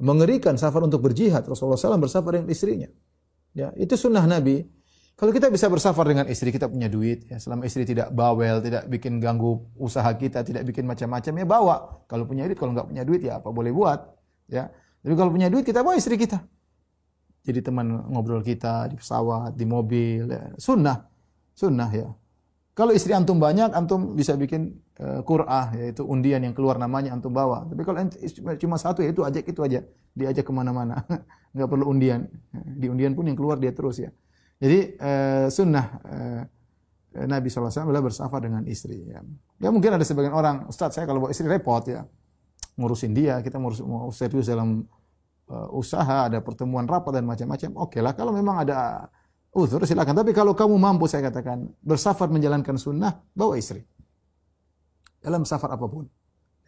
[0.00, 2.88] mengerikan, safar untuk berjihad, Rasulullah SAW bersafar dengan istrinya.
[3.54, 4.66] Ya, itu sunnah Nabi.
[5.14, 7.30] Kalau kita bisa bersafar dengan istri, kita punya duit.
[7.30, 11.76] Ya, selama istri tidak bawel, tidak bikin ganggu usaha kita, tidak bikin macam-macam, ya bawa.
[12.10, 14.00] Kalau punya duit, kalau nggak punya duit, ya apa boleh buat.
[14.50, 14.74] Ya,
[15.06, 16.42] tapi kalau punya duit, kita bawa istri kita.
[17.44, 20.50] Jadi teman ngobrol kita di pesawat, di mobil, ya.
[20.58, 21.06] sunnah.
[21.54, 22.08] Sunnah ya.
[22.74, 27.30] Kalau istri antum banyak, antum bisa bikin uh, qur'ah, yaitu undian yang keluar namanya antum
[27.30, 27.70] bawa.
[27.70, 28.02] Tapi kalau
[28.58, 31.06] cuma satu ya itu ajak itu aja, diajak ke mana-mana,
[31.54, 32.26] nggak perlu undian.
[32.50, 34.10] Di undian pun yang keluar dia terus ya.
[34.58, 36.42] Jadi uh, sunnah uh,
[37.14, 39.06] Nabi SAW adalah bersafar dengan istri.
[39.06, 39.22] Ya.
[39.62, 42.02] ya mungkin ada sebagian orang, Ustaz saya kalau bawa istri repot ya,
[42.74, 44.82] ngurusin dia, kita ngurus mau serius dalam
[45.46, 48.18] uh, usaha, ada pertemuan rapat dan macam-macam, oke lah.
[48.18, 49.06] Kalau memang ada
[49.54, 50.20] uzur silakan.
[50.20, 53.86] Tapi kalau kamu mampu saya katakan bersafar menjalankan sunnah, bawa istri.
[55.22, 56.04] Dalam safar apa pun.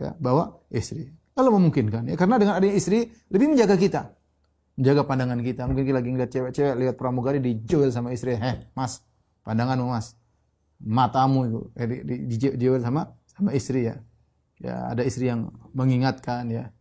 [0.00, 1.12] Ya, bawa istri.
[1.36, 2.08] Kalau memungkinkan.
[2.08, 4.02] Ya, karena dengan adanya istri lebih menjaga kita.
[4.80, 5.62] Menjaga pandangan kita.
[5.68, 8.38] Mungkin kita lagi ngeliat cewek-cewek, lihat pramugari dijual sama istri.
[8.38, 9.04] Heh, mas,
[9.44, 10.16] pandanganmu mas.
[10.80, 11.60] Matamu itu.
[11.76, 14.00] Eh, di, di, dijual sama sama istri ya.
[14.56, 16.72] Ya, ada istri yang mengingatkan ya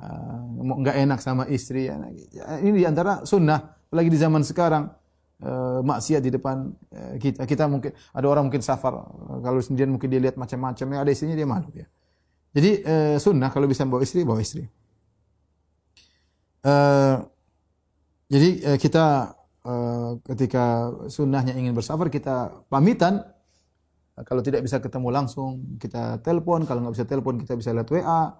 [0.00, 0.40] uh,
[0.80, 2.00] nggak enak sama istri ya.
[2.60, 4.88] Ini di antara sunnah, apalagi di zaman sekarang
[5.42, 7.44] uh, maksiat di depan uh, kita.
[7.44, 8.96] Kita mungkin ada orang mungkin safar
[9.40, 11.86] kalau sendirian mungkin dia lihat macam-macam ya ada istrinya dia malu ya.
[12.50, 12.82] Jadi
[13.22, 14.66] sunnah kalau bisa bawa istri bawa istri.
[18.26, 19.38] Jadi kita
[20.26, 23.22] ketika sunnahnya ingin bersafar kita pamitan
[24.26, 28.34] kalau tidak bisa ketemu langsung kita telepon kalau nggak bisa telepon kita bisa lihat WA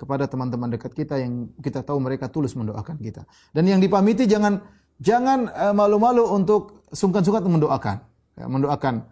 [0.00, 3.28] kepada teman-teman dekat kita yang kita tahu mereka tulus mendoakan kita.
[3.52, 4.56] Dan yang dipamiti jangan
[5.00, 7.96] jangan uh, malu-malu untuk sungkan-sungkan mendoakan.
[8.36, 9.04] Ya, mendoakan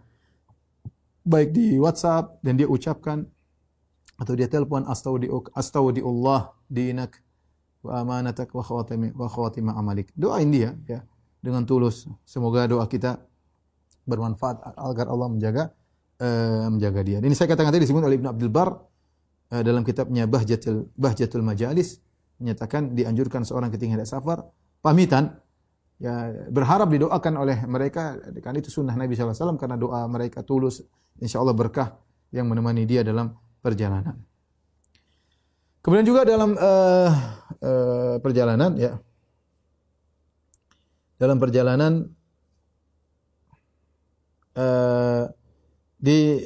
[1.25, 3.25] baik di WhatsApp dan dia ucapkan
[4.19, 4.83] atau dia telepon
[5.53, 7.19] astaudiullah dinak
[7.79, 10.11] wa amanatak wa khawatimi wa khawatima amalik.
[10.15, 10.99] Doain dia ya
[11.39, 12.07] dengan tulus.
[12.27, 13.21] Semoga doa kita
[14.03, 15.63] bermanfaat agar Allah menjaga
[16.19, 17.17] uh, menjaga dia.
[17.23, 22.03] Ini saya katakan tadi disebut oleh Ibnu Abdul Bar uh, dalam kitabnya Bahjatul Bahjatul Majalis
[22.39, 24.47] menyatakan dianjurkan seorang ketika hendak safar
[24.79, 25.39] pamitan
[25.99, 30.79] ya berharap didoakan oleh mereka kan itu sunnah Nabi SAW karena doa mereka tulus
[31.19, 31.99] insya Allah berkah
[32.31, 34.15] yang menemani dia dalam perjalanan.
[35.83, 37.11] Kemudian juga dalam uh,
[37.59, 38.95] uh, perjalanan ya
[41.19, 42.07] dalam perjalanan
[44.55, 45.27] uh,
[45.99, 46.39] di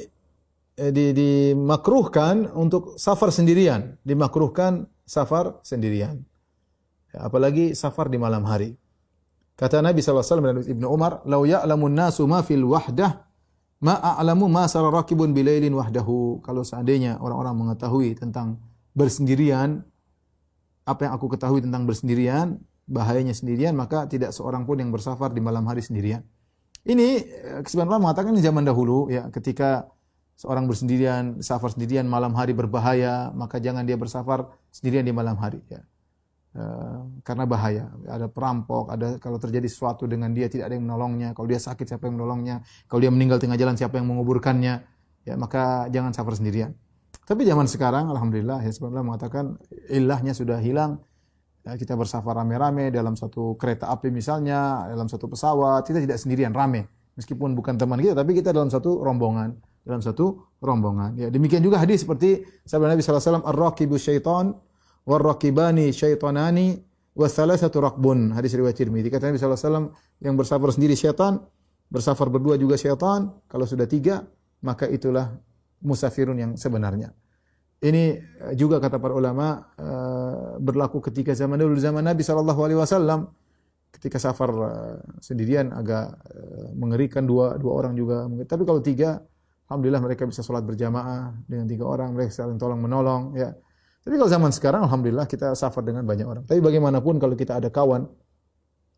[0.74, 6.26] di dimakruhkan untuk safar sendirian, dimakruhkan safar sendirian.
[7.14, 8.74] Ya, apalagi safar di malam hari.
[9.54, 13.22] Kata Nabi SAW dan Ibnu Umar, "Lau ya'lamun nasu ma fil wahdah,
[13.86, 18.58] ma a'lamu ma sara rakibun bilailin wahdahu." Kalau seandainya orang-orang mengetahui tentang
[18.98, 19.86] bersendirian,
[20.82, 22.58] apa yang aku ketahui tentang bersendirian,
[22.90, 26.26] bahayanya sendirian, maka tidak seorang pun yang bersafar di malam hari sendirian.
[26.84, 29.88] Ini eh, kesebaran mengatakan di zaman dahulu ya ketika
[30.34, 35.62] seorang bersendirian, safar sendirian malam hari berbahaya, maka jangan dia bersafar sendirian di malam hari
[35.70, 35.80] ya.
[36.54, 37.90] Uh, karena bahaya.
[38.06, 41.34] Ada perampok, ada kalau terjadi sesuatu dengan dia tidak ada yang menolongnya.
[41.34, 42.62] Kalau dia sakit siapa yang menolongnya?
[42.86, 44.86] Kalau dia meninggal tengah jalan siapa yang menguburkannya?
[45.26, 46.70] Ya, maka jangan safar sendirian.
[47.26, 49.58] Tapi zaman sekarang alhamdulillah ya sebenarnya mengatakan
[49.90, 51.02] ilahnya sudah hilang.
[51.66, 56.52] Ya, kita bersafar rame-rame dalam satu kereta api misalnya, dalam satu pesawat, kita tidak sendirian,
[56.52, 56.86] rame.
[57.18, 61.14] Meskipun bukan teman kita, tapi kita dalam satu rombongan dalam satu rombongan.
[61.20, 64.56] Ya, demikian juga hadis seperti sabda Nabi wasallam ar-raqibu syaitan
[65.04, 66.80] war-raqibani syaitanani
[67.14, 68.32] wa thalathatu raqbun.
[68.34, 69.08] Hadis riwayat Tirmizi.
[69.08, 69.86] Kata Nabi sallallahu alaihi wasallam
[70.24, 71.40] yang bersafar sendiri syaitan,
[71.92, 73.30] bersafar berdua juga syaitan.
[73.46, 74.24] Kalau sudah tiga,
[74.64, 75.30] maka itulah
[75.84, 77.12] musafirun yang sebenarnya.
[77.84, 82.80] Ini eh, juga kata para ulama uh, berlaku ketika zaman dulu zaman Nabi sallallahu alaihi
[82.80, 83.28] wasallam
[83.92, 86.16] ketika safar uh, sendirian agak
[86.72, 88.24] mengerikan dua dua orang juga.
[88.48, 89.20] Tapi kalau tiga
[89.68, 93.32] Alhamdulillah mereka bisa sholat berjamaah dengan tiga orang, mereka saling tolong menolong.
[93.32, 93.56] Ya.
[94.04, 96.44] Tapi kalau zaman sekarang, Alhamdulillah kita safar dengan banyak orang.
[96.44, 98.04] Tapi bagaimanapun kalau kita ada kawan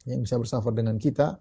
[0.02, 1.38] yang bisa bersafar dengan kita,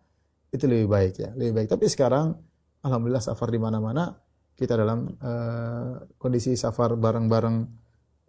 [0.53, 1.67] itu lebih baik ya, lebih baik.
[1.73, 2.37] Tapi sekarang,
[2.85, 4.13] Alhamdulillah safar di mana-mana,
[4.53, 7.57] kita dalam uh, kondisi safar bareng-bareng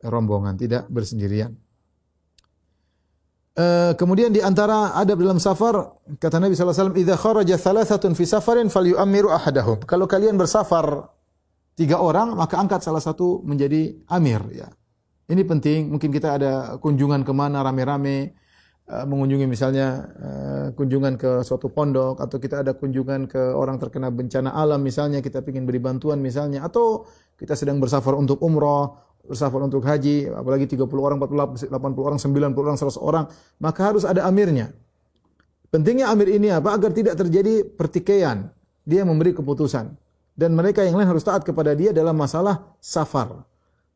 [0.09, 1.53] rombongan, tidak bersendirian.
[3.57, 8.68] Uh, kemudian di antara adab dalam safar kata Nabi wasallam idza kharaja thalathatun fi safarin
[8.68, 9.80] falyu'ammiru ahadahum.
[9.89, 11.09] Kalau kalian bersafar
[11.72, 14.68] tiga orang maka angkat salah satu menjadi amir ya.
[15.27, 18.31] Ini penting, mungkin kita ada kunjungan ke mana rame-rame
[18.87, 24.14] uh, mengunjungi misalnya uh, kunjungan ke suatu pondok atau kita ada kunjungan ke orang terkena
[24.14, 29.59] bencana alam misalnya kita ingin beri bantuan misalnya atau kita sedang bersafar untuk umroh bersafar
[29.66, 33.24] untuk haji, apalagi 30 orang, 40, 80 orang, 90 orang, 100 orang,
[33.59, 34.70] maka harus ada amirnya.
[35.68, 36.72] Pentingnya amir ini apa?
[36.72, 38.55] Agar tidak terjadi pertikaian.
[38.87, 39.99] Dia memberi keputusan.
[40.39, 43.43] Dan mereka yang lain harus taat kepada dia dalam masalah safar.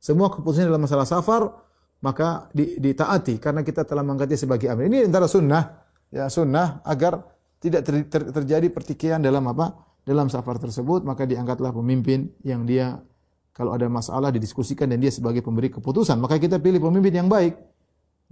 [0.01, 1.53] Semua keputusan dalam masalah safar,
[2.01, 4.88] maka ditaati karena kita telah mengangkatnya sebagai amir.
[4.88, 7.20] Ini antara sunnah, ya sunnah agar
[7.61, 9.76] tidak ter, ter, terjadi pertikaian dalam apa?
[10.01, 13.05] Dalam safar tersebut, maka diangkatlah pemimpin yang dia
[13.53, 17.61] kalau ada masalah didiskusikan dan dia sebagai pemberi keputusan, maka kita pilih pemimpin yang baik,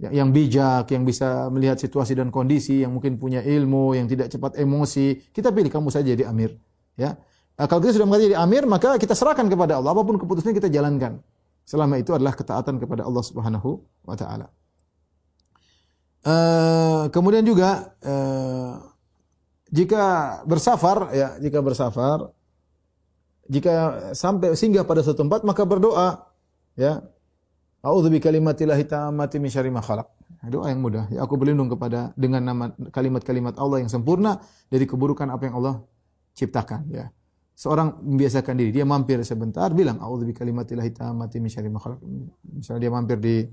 [0.01, 4.57] yang bijak, yang bisa melihat situasi dan kondisi, yang mungkin punya ilmu, yang tidak cepat
[4.57, 5.29] emosi.
[5.29, 6.57] Kita pilih kamu saja jadi amir,
[6.97, 7.13] ya.
[7.53, 9.91] Kalau kita sudah menjadi amir, maka kita serahkan kepada Allah.
[9.91, 11.19] Apa pun keputusannya kita jalankan.
[11.69, 14.49] Selama itu adalah ketaatan kepada Allah Subhanahu wa taala.
[16.25, 18.73] Eh, kemudian juga eh,
[19.69, 20.03] jika
[20.49, 22.33] bersafar ya, jika bersafar
[23.45, 23.73] jika
[24.17, 26.33] sampai singgah pada suatu tempat maka berdoa
[26.73, 27.05] ya.
[27.85, 30.09] A'udzu bikalimatillahi tammati min syarri ma khalaq.
[30.49, 31.05] Doa yang mudah.
[31.13, 34.41] Ya aku berlindung kepada dengan nama kalimat-kalimat Allah yang sempurna
[34.73, 35.85] dari keburukan apa yang Allah
[36.33, 37.13] ciptakan ya.
[37.59, 40.31] Seorang membiasakan diri, dia mampir sebentar bilang a'udzu
[40.95, 41.99] tammati min syarri ma khalaq.
[42.55, 43.43] Misalnya dia mampir di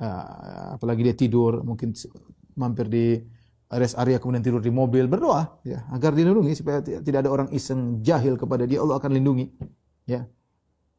[0.00, 1.92] uh, apalagi dia tidur, mungkin
[2.56, 3.20] mampir di
[3.68, 8.00] rest area kemudian tidur di mobil berdoa ya agar dilindungi supaya tidak ada orang iseng
[8.00, 8.80] jahil kepada dia.
[8.80, 9.52] Allah akan lindungi
[10.08, 10.24] ya.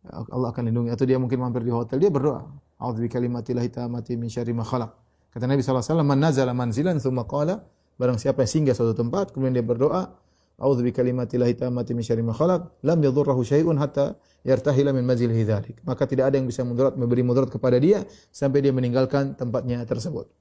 [0.05, 0.93] Allah akan lindungi.
[0.93, 2.45] Atau dia mungkin mampir di hotel dia berdoa
[2.77, 4.93] a'udzu bikalimatillahi tammati min syarri ma khalaq.
[5.33, 7.65] Kata Nabi sallallahu alaihi wasallam man nazala manzilan tsumma qala.
[7.97, 10.13] Barang siapa yang singgah suatu tempat kemudian dia berdoa
[10.59, 15.75] a'udzu bikalimatillahi tammati min syarri ma khalaq lam yadhurruhu syai'un hatta yartahila min manzilihi dzalik
[15.83, 20.31] maka tidak ada yang bisa mudarat memberi mudarat kepada dia sampai dia meninggalkan tempatnya tersebut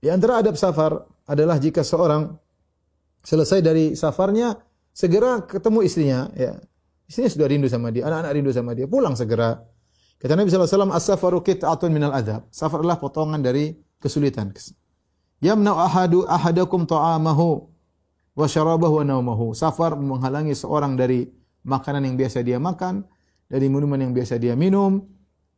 [0.00, 0.96] di antara adab safar
[1.28, 2.32] adalah jika seorang
[3.20, 4.56] selesai dari safarnya
[4.90, 6.56] segera ketemu istrinya ya.
[7.04, 9.58] Istrinya sudah rindu sama dia, anak-anak rindu sama dia, pulang segera.
[10.20, 12.46] Kata Nabi SAW, As-safaru kit'atun minal adab.
[12.54, 14.54] Safar adalah potongan dari kesulitan.
[15.42, 17.66] Yamna ahadu ahadakum ta'amahu
[18.34, 19.46] wa syarabahu wa naumahu.
[19.56, 21.26] Safar menghalangi seorang dari
[21.66, 23.04] makanan yang biasa dia makan,
[23.46, 25.04] dari minuman yang biasa dia minum,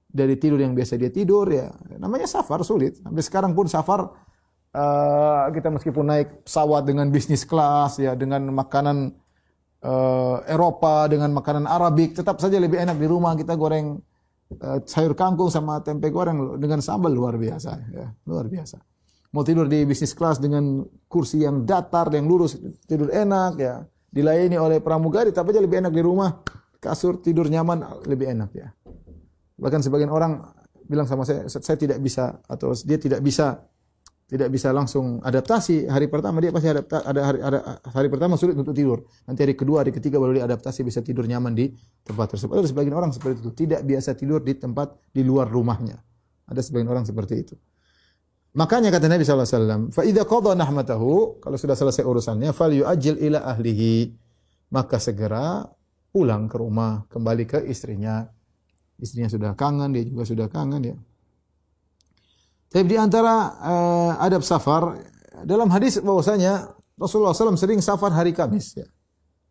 [0.08, 1.72] dari tidur yang biasa dia tidur ya.
[1.96, 3.00] Namanya safar sulit.
[3.00, 4.12] Sampai sekarang pun safar
[4.76, 9.12] uh, kita meskipun naik pesawat dengan bisnis kelas ya dengan makanan
[9.84, 14.00] uh, Eropa dengan makanan Arabik tetap saja lebih enak di rumah kita goreng
[14.60, 18.80] uh, sayur kangkung sama tempe goreng dengan sambal luar biasa ya luar biasa
[19.32, 23.84] mau tidur di bisnis kelas dengan kursi yang datar yang lurus tidur enak ya.
[24.12, 26.44] Dilayani oleh pramugari tapi aja lebih enak di rumah.
[26.76, 28.68] Kasur tidur nyaman lebih enak ya.
[29.56, 30.36] Bahkan sebagian orang
[30.84, 33.64] bilang sama saya saya tidak bisa atau dia tidak bisa
[34.28, 35.88] tidak bisa langsung adaptasi.
[35.88, 37.58] Hari pertama dia pasti adapta, ada hari ada
[37.88, 39.00] hari pertama sulit untuk tidur.
[39.24, 41.72] Nanti hari kedua hari ketiga baru dia adaptasi bisa tidur nyaman di
[42.04, 42.60] tempat tersebut.
[42.60, 45.96] Ada sebagian orang seperti itu tidak biasa tidur di tempat di luar rumahnya.
[46.52, 47.56] Ada sebagian orang seperti itu
[48.53, 54.12] makanya kata Nabi SAW idza qada nahmatahu kalau sudah selesai urusannya yu'ajjil ila ahlihi
[54.72, 55.64] maka segera
[56.12, 58.28] pulang ke rumah kembali ke istrinya
[59.00, 60.96] istrinya sudah kangen dia juga sudah kangen ya
[62.72, 64.96] tapi di antara uh, adab safar
[65.44, 68.88] dalam hadis bahwasanya Rasulullah SAW sering safar hari Kamis ya.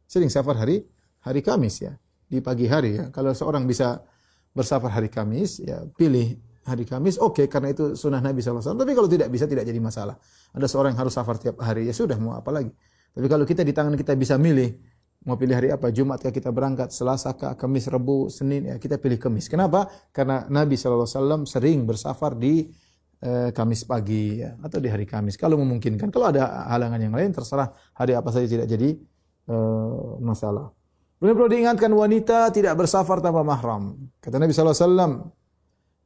[0.09, 0.81] Sering safar hari
[1.21, 1.93] hari Kamis ya,
[2.25, 3.13] di pagi hari ya.
[3.13, 4.01] Kalau seorang bisa
[4.57, 6.33] bersafar hari Kamis ya pilih
[6.67, 8.61] hari Kamis oke okay, karena itu sunnah Nabi SAW.
[8.61, 10.17] Tapi kalau tidak bisa tidak jadi masalah.
[10.53, 12.71] Ada seorang yang harus safar tiap hari ya sudah mau apa lagi.
[13.11, 14.71] Tapi kalau kita di tangan kita bisa milih
[15.21, 18.97] mau pilih hari apa Jumat kah kita berangkat Selasa kah Kamis Rabu Senin ya kita
[18.97, 19.49] pilih Kamis.
[19.49, 19.89] Kenapa?
[20.09, 22.65] Karena Nabi SAW sering bersafar di
[23.21, 26.09] eh, Kamis pagi ya, atau di hari Kamis kalau memungkinkan.
[26.09, 28.97] Kalau ada halangan yang lain terserah hari apa saja tidak jadi
[29.49, 30.73] eh, masalah.
[31.21, 33.93] Kemudian perlu diingatkan wanita tidak bersafar tanpa mahram.
[34.17, 35.29] Kata Nabi wasallam,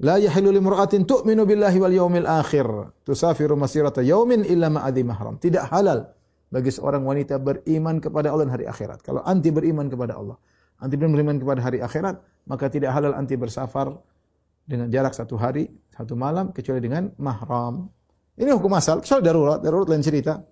[0.04, 2.68] "La yahilu limra'atin tu'minu billahi wal yawmil akhir
[3.08, 6.12] tusafiru masirata yawmin illa ma'adhi mahram." Tidak halal
[6.52, 9.00] bagi seorang wanita beriman kepada Allah dan hari akhirat.
[9.04, 10.36] Kalau anti beriman kepada Allah,
[10.84, 13.91] anti beriman kepada hari akhirat, maka tidak halal anti bersafar
[14.66, 17.88] dengan jarak satu hari, satu malam, kecuali dengan mahram.
[18.36, 20.43] Ini hukum asal, kecuali darurat, darurat lain cerita.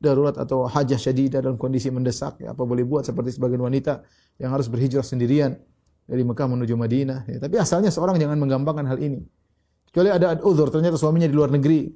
[0.00, 4.00] Darurat atau hajah syadidah dalam kondisi mendesak, ya, apa boleh buat seperti sebagian wanita
[4.40, 5.60] yang harus berhijrah sendirian
[6.10, 7.30] dari Mekah menuju Madinah.
[7.30, 7.38] Ya.
[7.38, 9.22] Tapi asalnya seorang jangan menggampangkan hal ini.
[9.86, 11.86] Kecuali ada uzur, ternyata suaminya di luar negeri,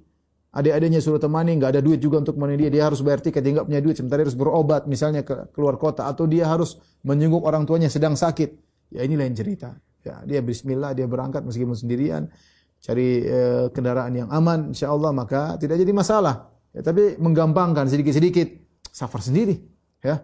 [0.54, 3.58] adik-adiknya suruh temani, nggak ada duit juga untuk menemani dia, dia harus bayar tiket, dia
[3.58, 7.42] nggak punya duit, sementara dia harus berobat, misalnya ke keluar kota, atau dia harus menyinggung
[7.42, 8.54] orang tuanya sedang sakit.
[8.94, 9.74] Ya ini lain cerita.
[10.06, 12.30] Ya, dia bismillah, dia berangkat meskipun sendirian,
[12.78, 13.40] cari e,
[13.72, 16.54] kendaraan yang aman, insya Allah maka tidak jadi masalah.
[16.74, 18.46] Ya, tapi menggampangkan sedikit-sedikit,
[18.90, 19.58] safar sendiri.
[20.04, 20.22] Ya,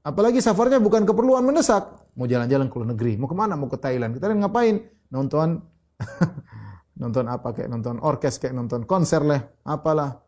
[0.00, 3.54] apalagi safarnya bukan keperluan mendesak, mau jalan-jalan ke luar negeri, mau ke mana?
[3.56, 4.12] Mau ke Thailand.
[4.16, 4.84] Kita ngapain?
[5.12, 5.60] Nonton,
[7.02, 10.20] nonton apa kayak nonton orkes, kayak nonton konser lah, apalah.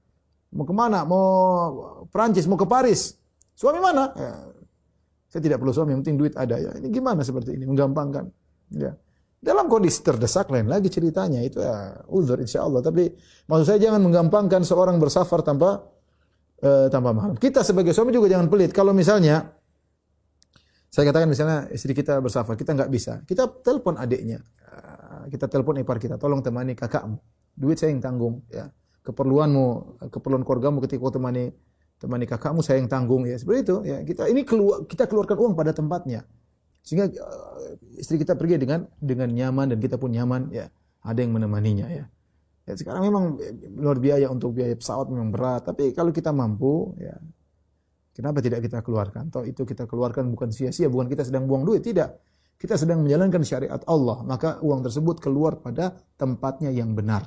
[0.55, 1.03] Mau ke mana?
[1.05, 1.25] Mau
[2.09, 3.19] Prancis, mau ke Paris.
[3.55, 4.11] Suami mana?
[4.15, 4.33] Ya,
[5.31, 6.57] saya tidak perlu suami, yang penting duit ada.
[6.59, 7.67] Ya, ini gimana seperti ini?
[7.67, 8.31] Menggampangkan.
[8.71, 8.95] Ya.
[9.45, 12.81] Dalam kondisi terdesak lain lagi ceritanya itu ya uzur insya Allah.
[12.81, 13.13] Tapi
[13.45, 15.85] maksud saya jangan menggampangkan seorang bersafar tanpa
[16.65, 17.37] uh, tanpa mahram.
[17.37, 18.73] Kita sebagai suami juga jangan pelit.
[18.73, 19.53] Kalau misalnya
[20.95, 25.83] saya katakan misalnya istri kita bersafar, kita nggak bisa, kita telepon adiknya, uh, kita telepon
[25.83, 27.19] ipar kita, tolong temani kakakmu,
[27.59, 28.71] duit saya yang tanggung, ya.
[29.05, 31.53] Keperluanmu, keperluan keluargamu ketika kau temani
[32.01, 33.37] temani kakakmu saya yang tanggung ya.
[33.37, 34.01] Seperti itu ya.
[34.01, 36.25] Kita ini keluar kita keluarkan uang pada tempatnya.
[36.81, 40.73] Sehingga uh, istri kita pergi dengan dengan nyaman dan kita pun nyaman ya.
[41.05, 42.09] Ada yang menemaninya ya.
[42.65, 43.37] Ya, sekarang memang
[43.77, 47.13] luar biaya untuk biaya pesawat memang berat, tapi kalau kita mampu, ya
[48.15, 49.29] kenapa tidak kita keluarkan?
[49.29, 52.17] Toh itu kita keluarkan bukan sia-sia, bukan kita sedang buang duit, tidak.
[52.55, 57.27] Kita sedang menjalankan syariat Allah, maka uang tersebut keluar pada tempatnya yang benar.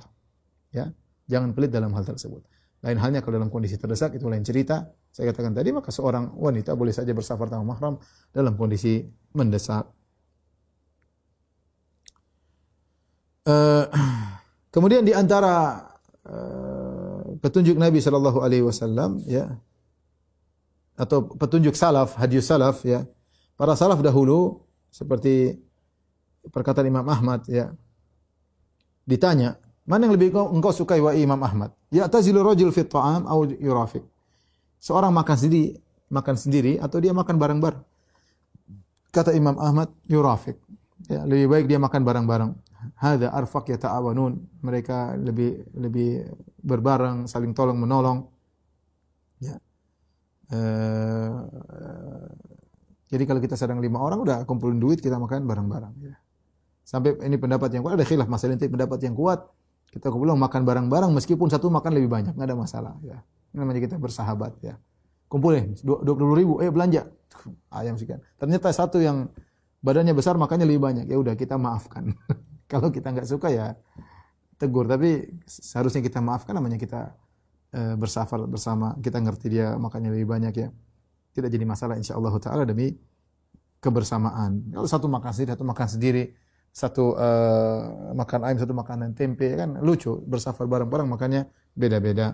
[0.72, 0.90] Ya,
[1.28, 2.42] jangan pelit dalam hal tersebut.
[2.82, 4.88] Lain halnya kalau dalam kondisi terdesak itu lain cerita.
[5.12, 8.00] Saya katakan tadi maka seorang wanita boleh saja bersafar tanpa mahram
[8.32, 9.04] dalam kondisi
[9.36, 9.86] mendesak.
[13.48, 13.88] Uh,
[14.78, 15.82] Kemudian di antara
[16.30, 19.58] uh, petunjuk Nabi sallallahu alaihi wasallam ya
[20.98, 23.06] atau petunjuk salaf, hadis salaf ya.
[23.54, 25.58] Para salaf dahulu seperti
[26.50, 27.72] perkataan Imam Ahmad ya.
[29.08, 29.56] Ditanya,
[29.88, 31.72] mana yang lebih engkau, engkau sukai wa Imam Ahmad?
[31.93, 34.04] Ya tazilu rajul fi ta'am au yurafiq.
[34.82, 35.80] Seorang makan sendiri,
[36.12, 37.84] makan sendiri atau dia makan bareng-bareng.
[39.14, 40.60] Kata Imam Ahmad, yurafiq.
[41.08, 42.52] Ya, lebih baik dia makan bareng-bareng
[42.95, 44.38] hada arfaq yata'awanun.
[44.62, 46.30] Mereka lebih lebih
[46.62, 48.28] berbareng, saling tolong menolong.
[49.41, 49.60] Ya.
[50.48, 51.43] Uh,
[53.08, 55.93] jadi kalau kita sedang lima orang udah kumpulin duit kita makan bareng-bareng.
[56.04, 56.16] Ya.
[56.84, 59.48] Sampai ini pendapat yang kuat ada khilaf masalah ini pendapat yang kuat
[59.91, 62.93] kita kumpulin makan bareng-bareng meskipun satu makan lebih banyak nggak ada masalah.
[63.04, 63.24] Ya.
[63.56, 64.76] Ini namanya kita bersahabat ya.
[65.28, 67.08] Kumpulin dua puluh ribu, eh belanja
[67.80, 68.20] ayam sekian.
[68.39, 69.32] Ternyata satu yang
[69.84, 71.06] badannya besar makannya lebih banyak.
[71.08, 72.12] Ya udah kita maafkan.
[72.72, 73.76] Kalau kita nggak suka ya
[74.60, 74.88] tegur.
[74.88, 77.16] Tapi seharusnya kita maafkan namanya kita
[77.72, 78.95] e, bersafar bersama.
[78.99, 80.70] Kita ngerti dia makanya lebih banyak ya.
[81.34, 82.93] Tidak jadi masalah insya Allah Taala demi
[83.78, 84.74] kebersamaan.
[84.74, 86.24] Kalau satu makan sendiri, satu makan sendiri,
[86.74, 90.18] satu uh, makan ayam, satu makanan tempe kan lucu.
[90.26, 91.45] Bersafar bareng-bareng makanya
[91.78, 92.34] beda-beda.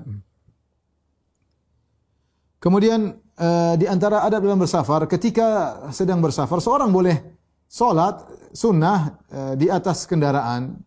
[2.63, 7.19] Kemudian uh, di antara adab dalam bersafar, ketika sedang bersafar, seorang boleh
[7.73, 8.21] sholat
[8.53, 10.77] sunnah e, di atas kendaraan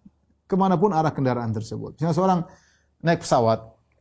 [0.46, 1.98] ke mana pun arah kendaraan tersebut.
[1.98, 2.40] Misalnya seorang
[3.02, 3.58] naik pesawat,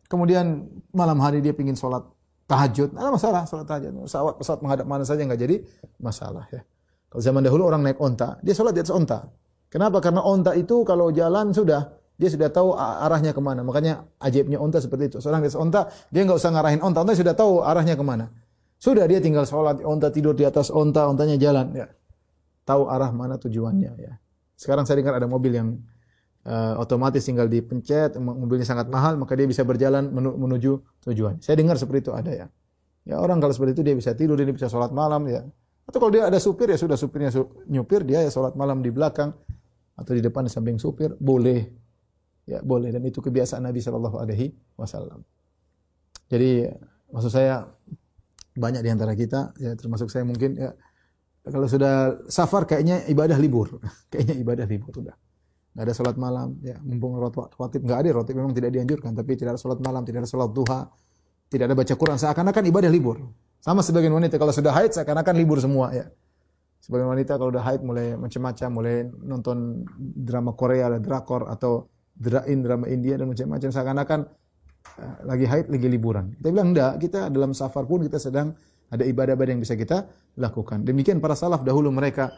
[0.07, 2.05] kemudian malam hari dia ingin sholat
[2.45, 3.91] tahajud, ada masalah sholat tahajud.
[4.05, 5.55] Pesawat pesawat menghadap mana saja nggak jadi
[5.97, 6.61] masalah ya.
[7.09, 9.29] Kalau zaman dahulu orang naik onta, dia sholat di atas onta.
[9.71, 9.99] Kenapa?
[9.99, 13.65] Karena onta itu kalau jalan sudah dia sudah tahu arahnya ke mana.
[13.65, 15.17] Makanya ajaibnya onta seperti itu.
[15.19, 18.31] Seorang di atas onta, dia nggak usah ngarahin onta, onta sudah tahu arahnya ke mana.
[18.79, 21.75] Sudah dia tinggal sholat, onta tidur di atas onta, ontanya jalan.
[21.75, 21.87] Ya
[22.65, 24.13] tahu arah mana tujuannya ya.
[24.57, 25.77] Sekarang saya dengar ada mobil yang
[26.45, 30.79] uh, otomatis tinggal dipencet, mobilnya sangat mahal, maka dia bisa berjalan menuju
[31.09, 31.41] tujuan.
[31.41, 32.47] Saya dengar seperti itu ada ya.
[33.05, 35.45] Ya orang kalau seperti itu dia bisa tidur, dia bisa sholat malam ya.
[35.85, 38.89] Atau kalau dia ada supir ya sudah supirnya su nyupir dia ya sholat malam di
[38.89, 39.29] belakang
[39.93, 41.61] atau di depan di samping supir boleh
[42.49, 45.21] ya boleh dan itu kebiasaan Nabi Shallallahu Alaihi Wasallam.
[46.25, 46.65] Jadi
[47.13, 47.69] maksud saya
[48.57, 50.73] banyak di antara kita ya termasuk saya mungkin ya
[51.45, 53.77] kalau sudah safar kayaknya ibadah libur.
[54.11, 55.13] kayaknya ibadah libur sudah.
[55.75, 59.59] Enggak ada salat malam, ya mumpung rotib enggak ada rotib memang tidak dianjurkan, tapi tidak
[59.59, 60.87] ada salat malam, tidak ada salat duha,
[61.51, 63.19] tidak ada baca Quran, seakan-akan ibadah libur.
[63.59, 66.07] Sama sebagian wanita kalau sudah haid seakan-akan libur semua ya.
[66.79, 72.63] Sebagian wanita kalau sudah haid mulai macam-macam, mulai nonton drama Korea, ada drakor atau drain
[72.63, 74.19] drama India dan macam-macam seakan-akan
[74.95, 76.31] uh, lagi haid lagi liburan.
[76.39, 78.55] Kita bilang enggak, kita dalam safar pun kita sedang
[78.87, 80.07] ada ibadah-ibadah yang bisa kita
[80.39, 80.87] lakukan.
[80.87, 82.31] Demikian para salaf dahulu mereka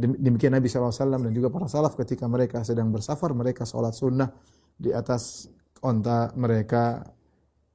[0.00, 4.32] demikian Nabi SAW dan juga para salaf ketika mereka sedang bersafar mereka sholat sunnah
[4.80, 5.52] di atas
[5.84, 7.04] onta mereka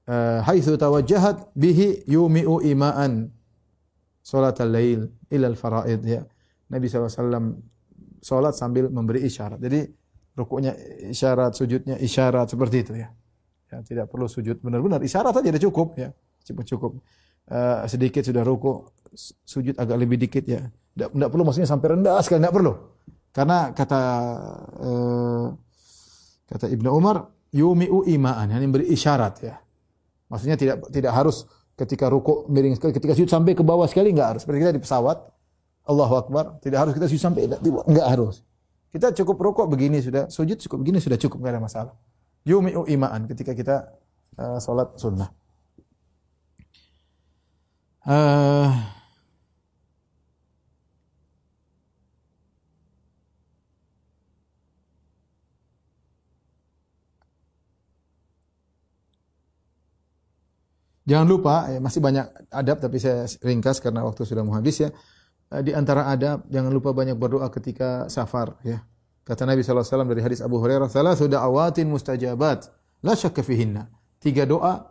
[0.10, 3.30] uh, haitsu tawajjahat bihi yumi'u ima'an
[4.26, 6.26] salat al-lail ila al-faraid ya.
[6.70, 7.58] Nabi SAW
[8.22, 9.58] sholat sambil memberi isyarat.
[9.62, 9.90] Jadi
[10.38, 10.74] rukuknya
[11.10, 13.10] isyarat, sujudnya isyarat seperti itu ya.
[13.70, 16.10] Ya, tidak perlu sujud benar-benar isyarat saja sudah cukup ya.
[16.42, 16.92] Cukup cukup
[17.54, 18.90] uh, sedikit sudah ruku,
[19.46, 20.62] sujud agak lebih dikit ya.
[21.00, 22.74] Tidak, tidak perlu maksudnya sampai rendah sekali, tidak perlu.
[23.32, 24.02] Karena kata
[24.84, 25.48] uh,
[26.52, 27.24] kata Ibnu Umar,
[27.56, 29.56] yumi'u imaan, yang beri isyarat ya.
[30.28, 31.48] Maksudnya tidak tidak harus
[31.80, 34.42] ketika ruku miring sekali, ketika sujud sampai ke bawah sekali enggak harus.
[34.44, 35.18] Seperti kita di pesawat,
[35.88, 38.44] Allahu Akbar, tidak harus kita sujud sampai enggak harus.
[38.92, 41.94] Kita cukup rukuk begini sudah, sujud cukup begini sudah cukup enggak ada masalah.
[42.44, 43.88] Yumi'u imaan ketika kita
[44.36, 45.32] uh, salat sunnah.
[48.04, 48.99] Uh,
[61.10, 64.94] Jangan lupa, ya, masih banyak adab tapi saya ringkas karena waktu sudah mau habis ya.
[65.50, 68.86] Eh, di antara adab, jangan lupa banyak berdoa ketika safar ya.
[69.26, 72.70] Kata Nabi SAW dari hadis Abu Hurairah, salah sudah awatin mustajabat,
[73.02, 73.42] la syakka.
[74.22, 74.86] Tiga doa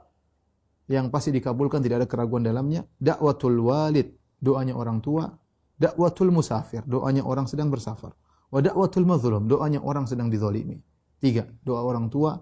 [0.90, 2.82] yang pasti dikabulkan tidak ada keraguan dalamnya.
[2.98, 5.30] Dakwatul walid, doanya orang tua.
[5.78, 8.14] Dakwatul musafir, doanya orang sedang bersafar.
[8.50, 10.82] Wa dakwatul mazlum, doanya orang sedang dizalimi.
[11.22, 12.38] Tiga, doa orang tua,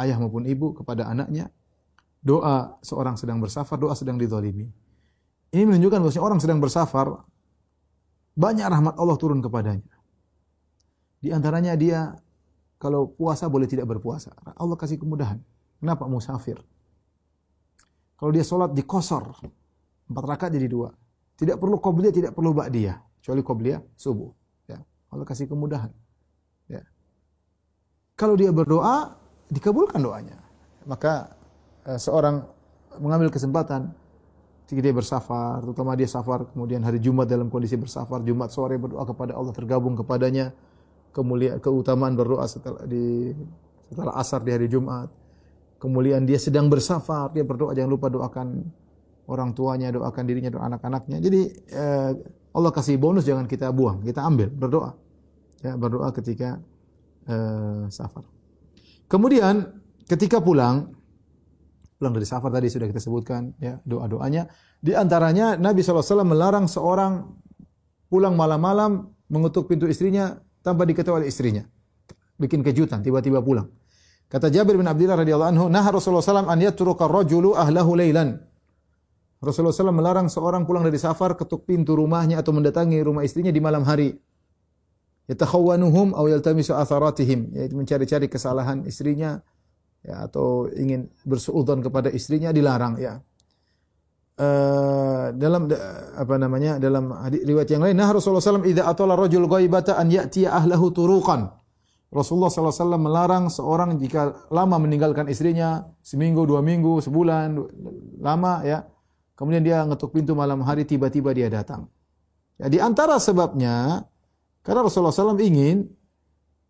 [0.00, 1.52] ayah maupun ibu kepada anaknya,
[2.26, 4.66] doa seorang sedang bersafar, doa sedang dizalimi.
[5.54, 7.22] Ini menunjukkan bahwa orang sedang bersafar,
[8.34, 9.94] banyak rahmat Allah turun kepadanya.
[11.22, 12.18] Di antaranya dia
[12.82, 14.34] kalau puasa boleh tidak berpuasa.
[14.58, 15.38] Allah kasih kemudahan.
[15.78, 16.58] Kenapa musafir?
[18.18, 19.32] Kalau dia sholat di kosor,
[20.10, 20.90] empat rakaat jadi dua.
[21.36, 22.96] Tidak perlu qobliyah, tidak perlu ba'diyah.
[23.20, 24.32] Kecuali qobliyah subuh.
[24.66, 24.80] Ya.
[25.12, 25.92] Allah kasih kemudahan.
[26.66, 26.80] Ya.
[28.16, 29.20] Kalau dia berdoa,
[29.52, 30.40] dikabulkan doanya.
[30.88, 31.36] Maka
[31.94, 32.42] seorang
[32.98, 33.94] mengambil kesempatan
[34.66, 39.06] ketika dia bersafar, terutama dia safar, kemudian hari Jumat dalam kondisi bersafar, Jumat sore berdoa
[39.06, 40.50] kepada Allah, tergabung kepadanya,
[41.14, 43.30] kemuliaan keutamaan berdoa setelah di
[43.86, 45.06] setelah asar di hari Jumat
[45.76, 48.64] kemuliaan dia sedang bersafar, dia berdoa jangan lupa doakan
[49.28, 51.18] orang tuanya, doakan dirinya, doa anak-anaknya.
[51.20, 52.10] Jadi eh,
[52.56, 54.90] Allah kasih bonus jangan kita buang, kita ambil, berdoa.
[55.64, 56.60] Ya, berdoa ketika
[57.28, 58.24] eh, safar.
[59.06, 60.94] Kemudian ketika pulang
[61.96, 64.48] pulang dari safar tadi sudah kita sebutkan ya doa-doanya.
[64.80, 67.24] Di antaranya Nabi SAW melarang seorang
[68.12, 71.64] pulang malam-malam mengutuk pintu istrinya tanpa diketahui oleh istrinya.
[72.36, 73.72] Bikin kejutan, tiba-tiba pulang.
[74.28, 78.42] Kata Jabir bin Abdullah radhiyallahu anhu, "Nah Rasulullah SAW an yatruka rajulu ahlahu lailan."
[79.40, 83.62] Rasulullah SAW melarang seorang pulang dari safar ketuk pintu rumahnya atau mendatangi rumah istrinya di
[83.62, 84.18] malam hari.
[85.30, 89.42] Yatakhawwanuhum aw yaltamisu atharatihim, yaitu mencari-cari kesalahan istrinya
[90.06, 93.18] ya atau ingin bersuudzon kepada istrinya dilarang ya.
[94.36, 95.64] Uh, dalam
[96.12, 100.52] apa namanya dalam riwayat yang lain nah Rasulullah SAW idza atala rajul ghaibata an ya'tiya
[100.52, 101.48] ahlahu turuqan
[102.12, 107.58] Rasulullah SAW melarang seorang jika lama meninggalkan istrinya, seminggu, dua minggu, sebulan,
[108.22, 108.86] lama ya,
[109.34, 111.90] kemudian dia ngetuk pintu malam hari, tiba-tiba dia datang.
[112.56, 114.06] Ya, di antara sebabnya,
[114.62, 115.90] karena Rasulullah SAW ingin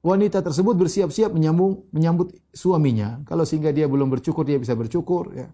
[0.06, 3.26] wanita tersebut bersiap-siap menyambung, menyambut suaminya.
[3.26, 5.34] Kalau sehingga dia belum bercukur, dia bisa bercukur.
[5.34, 5.50] Ya.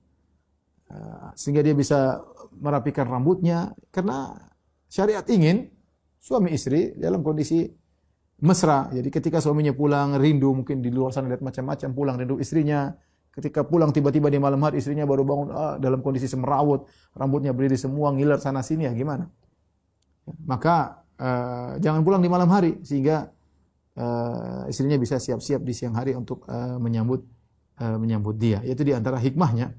[0.93, 2.21] Eh, sehingga dia bisa
[2.61, 3.73] merapikan rambutnya.
[3.89, 4.37] Karena
[4.93, 5.73] syariat ingin
[6.21, 7.65] suami istri dalam kondisi
[8.45, 8.93] mesra.
[8.93, 12.93] Jadi ketika suaminya pulang rindu mungkin di luar sana lihat macam-macam pulang rindu istrinya.
[13.33, 16.85] Ketika pulang tiba-tiba di malam hari istrinya baru bangun ah, dalam kondisi semerawut,
[17.17, 19.25] rambutnya berdiri semua ngiler sana sini ya gimana?
[20.45, 23.33] Maka uh, jangan pulang di malam hari sehingga
[23.99, 27.25] uh, istrinya bisa siap-siap di siang hari untuk uh, menyambut
[27.81, 28.61] uh, menyambut dia.
[28.65, 29.73] Itu di antara hikmahnya.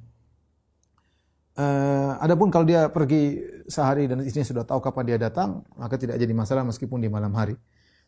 [1.54, 3.38] Uh, adapun kalau dia pergi
[3.70, 7.30] sehari dan istrinya sudah tahu kapan dia datang, maka tidak jadi masalah meskipun di malam
[7.38, 7.54] hari.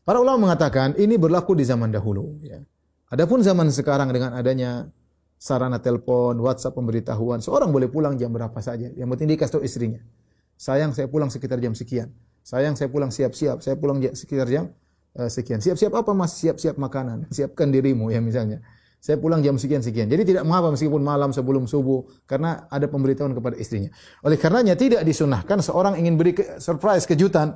[0.05, 2.41] Para ulama mengatakan ini berlaku di zaman dahulu.
[2.41, 2.61] Ya.
[3.09, 4.89] Adapun zaman sekarang dengan adanya
[5.37, 8.89] sarana telepon, WhatsApp pemberitahuan, seorang boleh pulang jam berapa saja.
[8.93, 10.01] Yang penting dia kasih istrinya.
[10.57, 12.13] Sayang saya pulang sekitar jam sekian.
[12.41, 13.61] Sayang saya pulang siap-siap.
[13.61, 14.73] Saya pulang sekitar jam
[15.19, 15.59] uh, sekian.
[15.63, 16.35] Siap-siap apa mas?
[16.37, 17.31] Siap-siap makanan.
[17.31, 18.61] Siapkan dirimu ya misalnya.
[18.99, 20.09] Saya pulang jam sekian-sekian.
[20.09, 23.93] Jadi tidak mengapa meskipun malam sebelum subuh karena ada pemberitahuan kepada istrinya.
[24.25, 27.53] Oleh karenanya tidak disunahkan seorang ingin beri surprise kejutan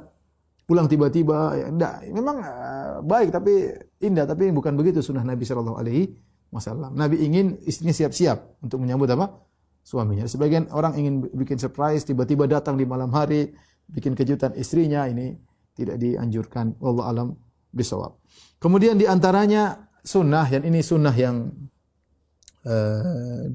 [0.69, 3.73] pulang tiba-tiba ya enggak memang uh, baik tapi
[4.05, 6.13] indah tapi bukan begitu sunnah Nabi Shallallahu alaihi
[6.53, 9.33] wasallam Nabi ingin istrinya siap-siap untuk menyambut apa
[9.81, 13.49] suaminya sebagian orang ingin bikin surprise tiba-tiba datang di malam hari
[13.89, 15.33] bikin kejutan istrinya ini
[15.73, 17.27] tidak dianjurkan Allah alam
[17.71, 18.17] bisawab.
[18.59, 21.47] Kemudian di antaranya sunnah dan ini sunnah yang
[22.67, 23.45] uh,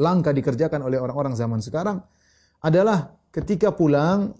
[0.00, 2.02] langka dikerjakan oleh orang-orang zaman sekarang
[2.64, 4.34] adalah ketika pulang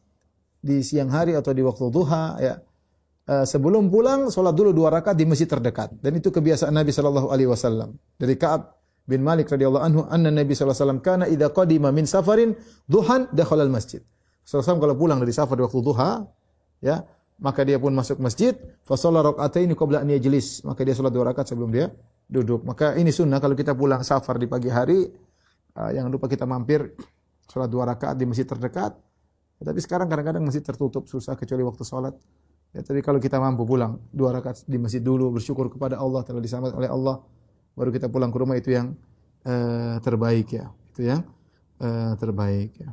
[0.60, 2.54] di siang hari atau di waktu duha ya
[3.30, 5.94] uh, sebelum pulang sholat dulu dua rakaat di masjid terdekat.
[6.02, 7.96] Dan itu kebiasaan Nabi Shallallahu Alaihi Wasallam.
[8.18, 12.06] Dari Kaab bin Malik radhiyallahu anhu anna Nabi sallallahu alaihi wasallam kana idza qadima min
[12.06, 12.54] safarin
[12.86, 13.98] duhan al masjid.
[14.46, 16.10] Sallallahu kalau pulang dari safar di waktu duha
[16.78, 17.02] ya
[17.40, 18.52] maka dia pun masuk masjid
[18.84, 21.88] fa shalla rakaatain qabla an yajlis maka dia salat dua rakaat sebelum dia
[22.30, 22.62] duduk.
[22.62, 25.08] Maka ini sunnah kalau kita pulang safar di pagi hari
[25.74, 26.94] uh, jangan lupa kita mampir
[27.48, 28.94] salat dua rakaat di masjid terdekat
[29.60, 32.16] Ya, tapi sekarang kadang-kadang masih tertutup susah kecuali waktu sholat.
[32.72, 36.40] Ya, tapi kalau kita mampu pulang dua rakaat di masjid dulu bersyukur kepada Allah telah
[36.40, 37.20] diselamatkan oleh Allah,
[37.76, 38.96] baru kita pulang ke rumah itu yang
[39.44, 40.72] uh, terbaik ya.
[40.96, 41.28] Itu yang
[41.76, 42.90] uh, terbaik ya.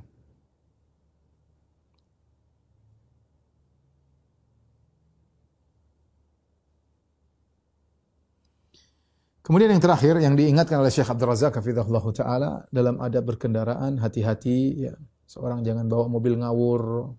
[9.48, 14.92] Kemudian yang terakhir yang diingatkan oleh Syekh Abdul Razak hafizahullah taala dalam adab berkendaraan hati-hati
[14.92, 14.94] ya
[15.28, 17.12] Seorang jangan bawa mobil ngawur,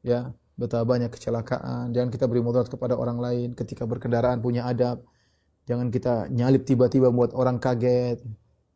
[0.00, 1.92] ya betapa banyak kecelakaan.
[1.92, 5.04] Jangan kita beri mudarat kepada orang lain ketika berkendaraan punya adab.
[5.68, 8.24] Jangan kita nyalip tiba-tiba buat orang kaget.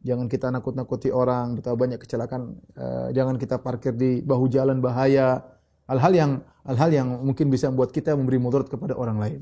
[0.05, 2.61] Jangan kita nakut-nakuti orang, betapa banyak kecelakaan.
[2.76, 5.40] Uh, jangan kita parkir di bahu jalan bahaya.
[5.88, 6.30] Hal-hal yang
[6.68, 9.40] hal-hal yang mungkin bisa membuat kita memberi mudarat kepada orang lain.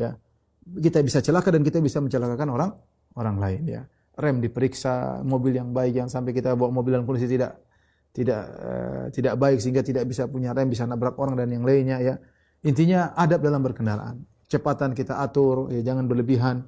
[0.00, 0.16] Ya.
[0.62, 2.70] Kita bisa celaka dan kita bisa mencelakakan orang
[3.18, 3.82] orang lain ya.
[4.12, 7.64] Rem diperiksa, mobil yang baik yang sampai kita bawa mobil dalam kondisi tidak
[8.12, 11.98] tidak uh, tidak baik sehingga tidak bisa punya rem bisa nabrak orang dan yang lainnya
[11.98, 12.14] ya.
[12.62, 14.22] Intinya adab dalam berkendaraan.
[14.46, 16.62] Cepatan kita atur, ya jangan berlebihan.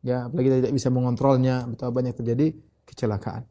[0.00, 2.46] Ya, apalagi kita tidak bisa mengontrolnya, betapa banyak terjadi
[2.88, 3.42] kecelakaan.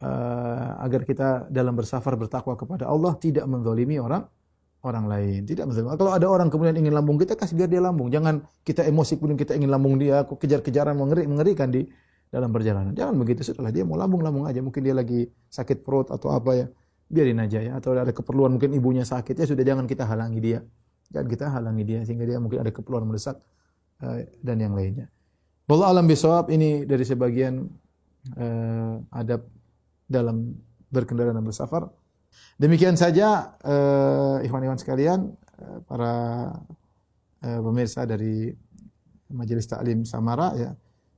[0.00, 4.24] Uh, agar kita dalam bersafar bertakwa kepada Allah tidak menzalimi orang
[4.80, 5.92] orang lain, tidak menzalimi.
[5.92, 8.08] Kalau ada orang kemudian ingin lambung kita kasih biar dia lambung.
[8.08, 11.84] Jangan kita emosi kemudian kita ingin lambung dia, kejar-kejaran mengeri mengerikan di
[12.30, 12.94] dalam perjalanan.
[12.94, 14.62] Jangan begitu setelah dia mau lambung-lambung aja.
[14.62, 16.66] Mungkin dia lagi sakit perut atau apa ya.
[17.10, 17.74] Biarin aja ya.
[17.76, 19.34] Atau ada keperluan mungkin ibunya sakit.
[19.34, 20.58] Ya sudah jangan kita halangi dia.
[21.10, 22.00] Jangan kita halangi dia.
[22.06, 23.36] Sehingga dia mungkin ada keperluan mendesak.
[24.00, 25.12] Uh, dan yang lainnya.
[25.68, 27.68] Wallah alam bisawab ini dari sebagian
[28.38, 29.44] uh, adab
[30.08, 30.56] dalam
[30.88, 31.90] berkendara dan bersafar.
[32.60, 35.32] Demikian saja uh, ikhwan-ikhwan sekalian.
[35.60, 36.12] Uh, para
[37.44, 38.52] uh, pemirsa dari
[39.30, 40.70] Majelis Taklim Samara ya.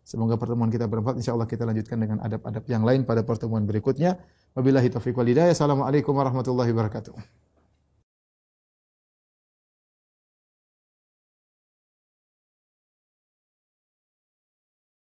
[0.03, 1.19] Semoga pertemuan kita bermanfaat.
[1.23, 4.19] Insya Allah kita lanjutkan dengan adab-adab yang lain pada pertemuan berikutnya.
[4.53, 5.55] Wabillahi taufiq wal hidayah.
[5.55, 7.15] Assalamualaikum warahmatullahi wabarakatuh.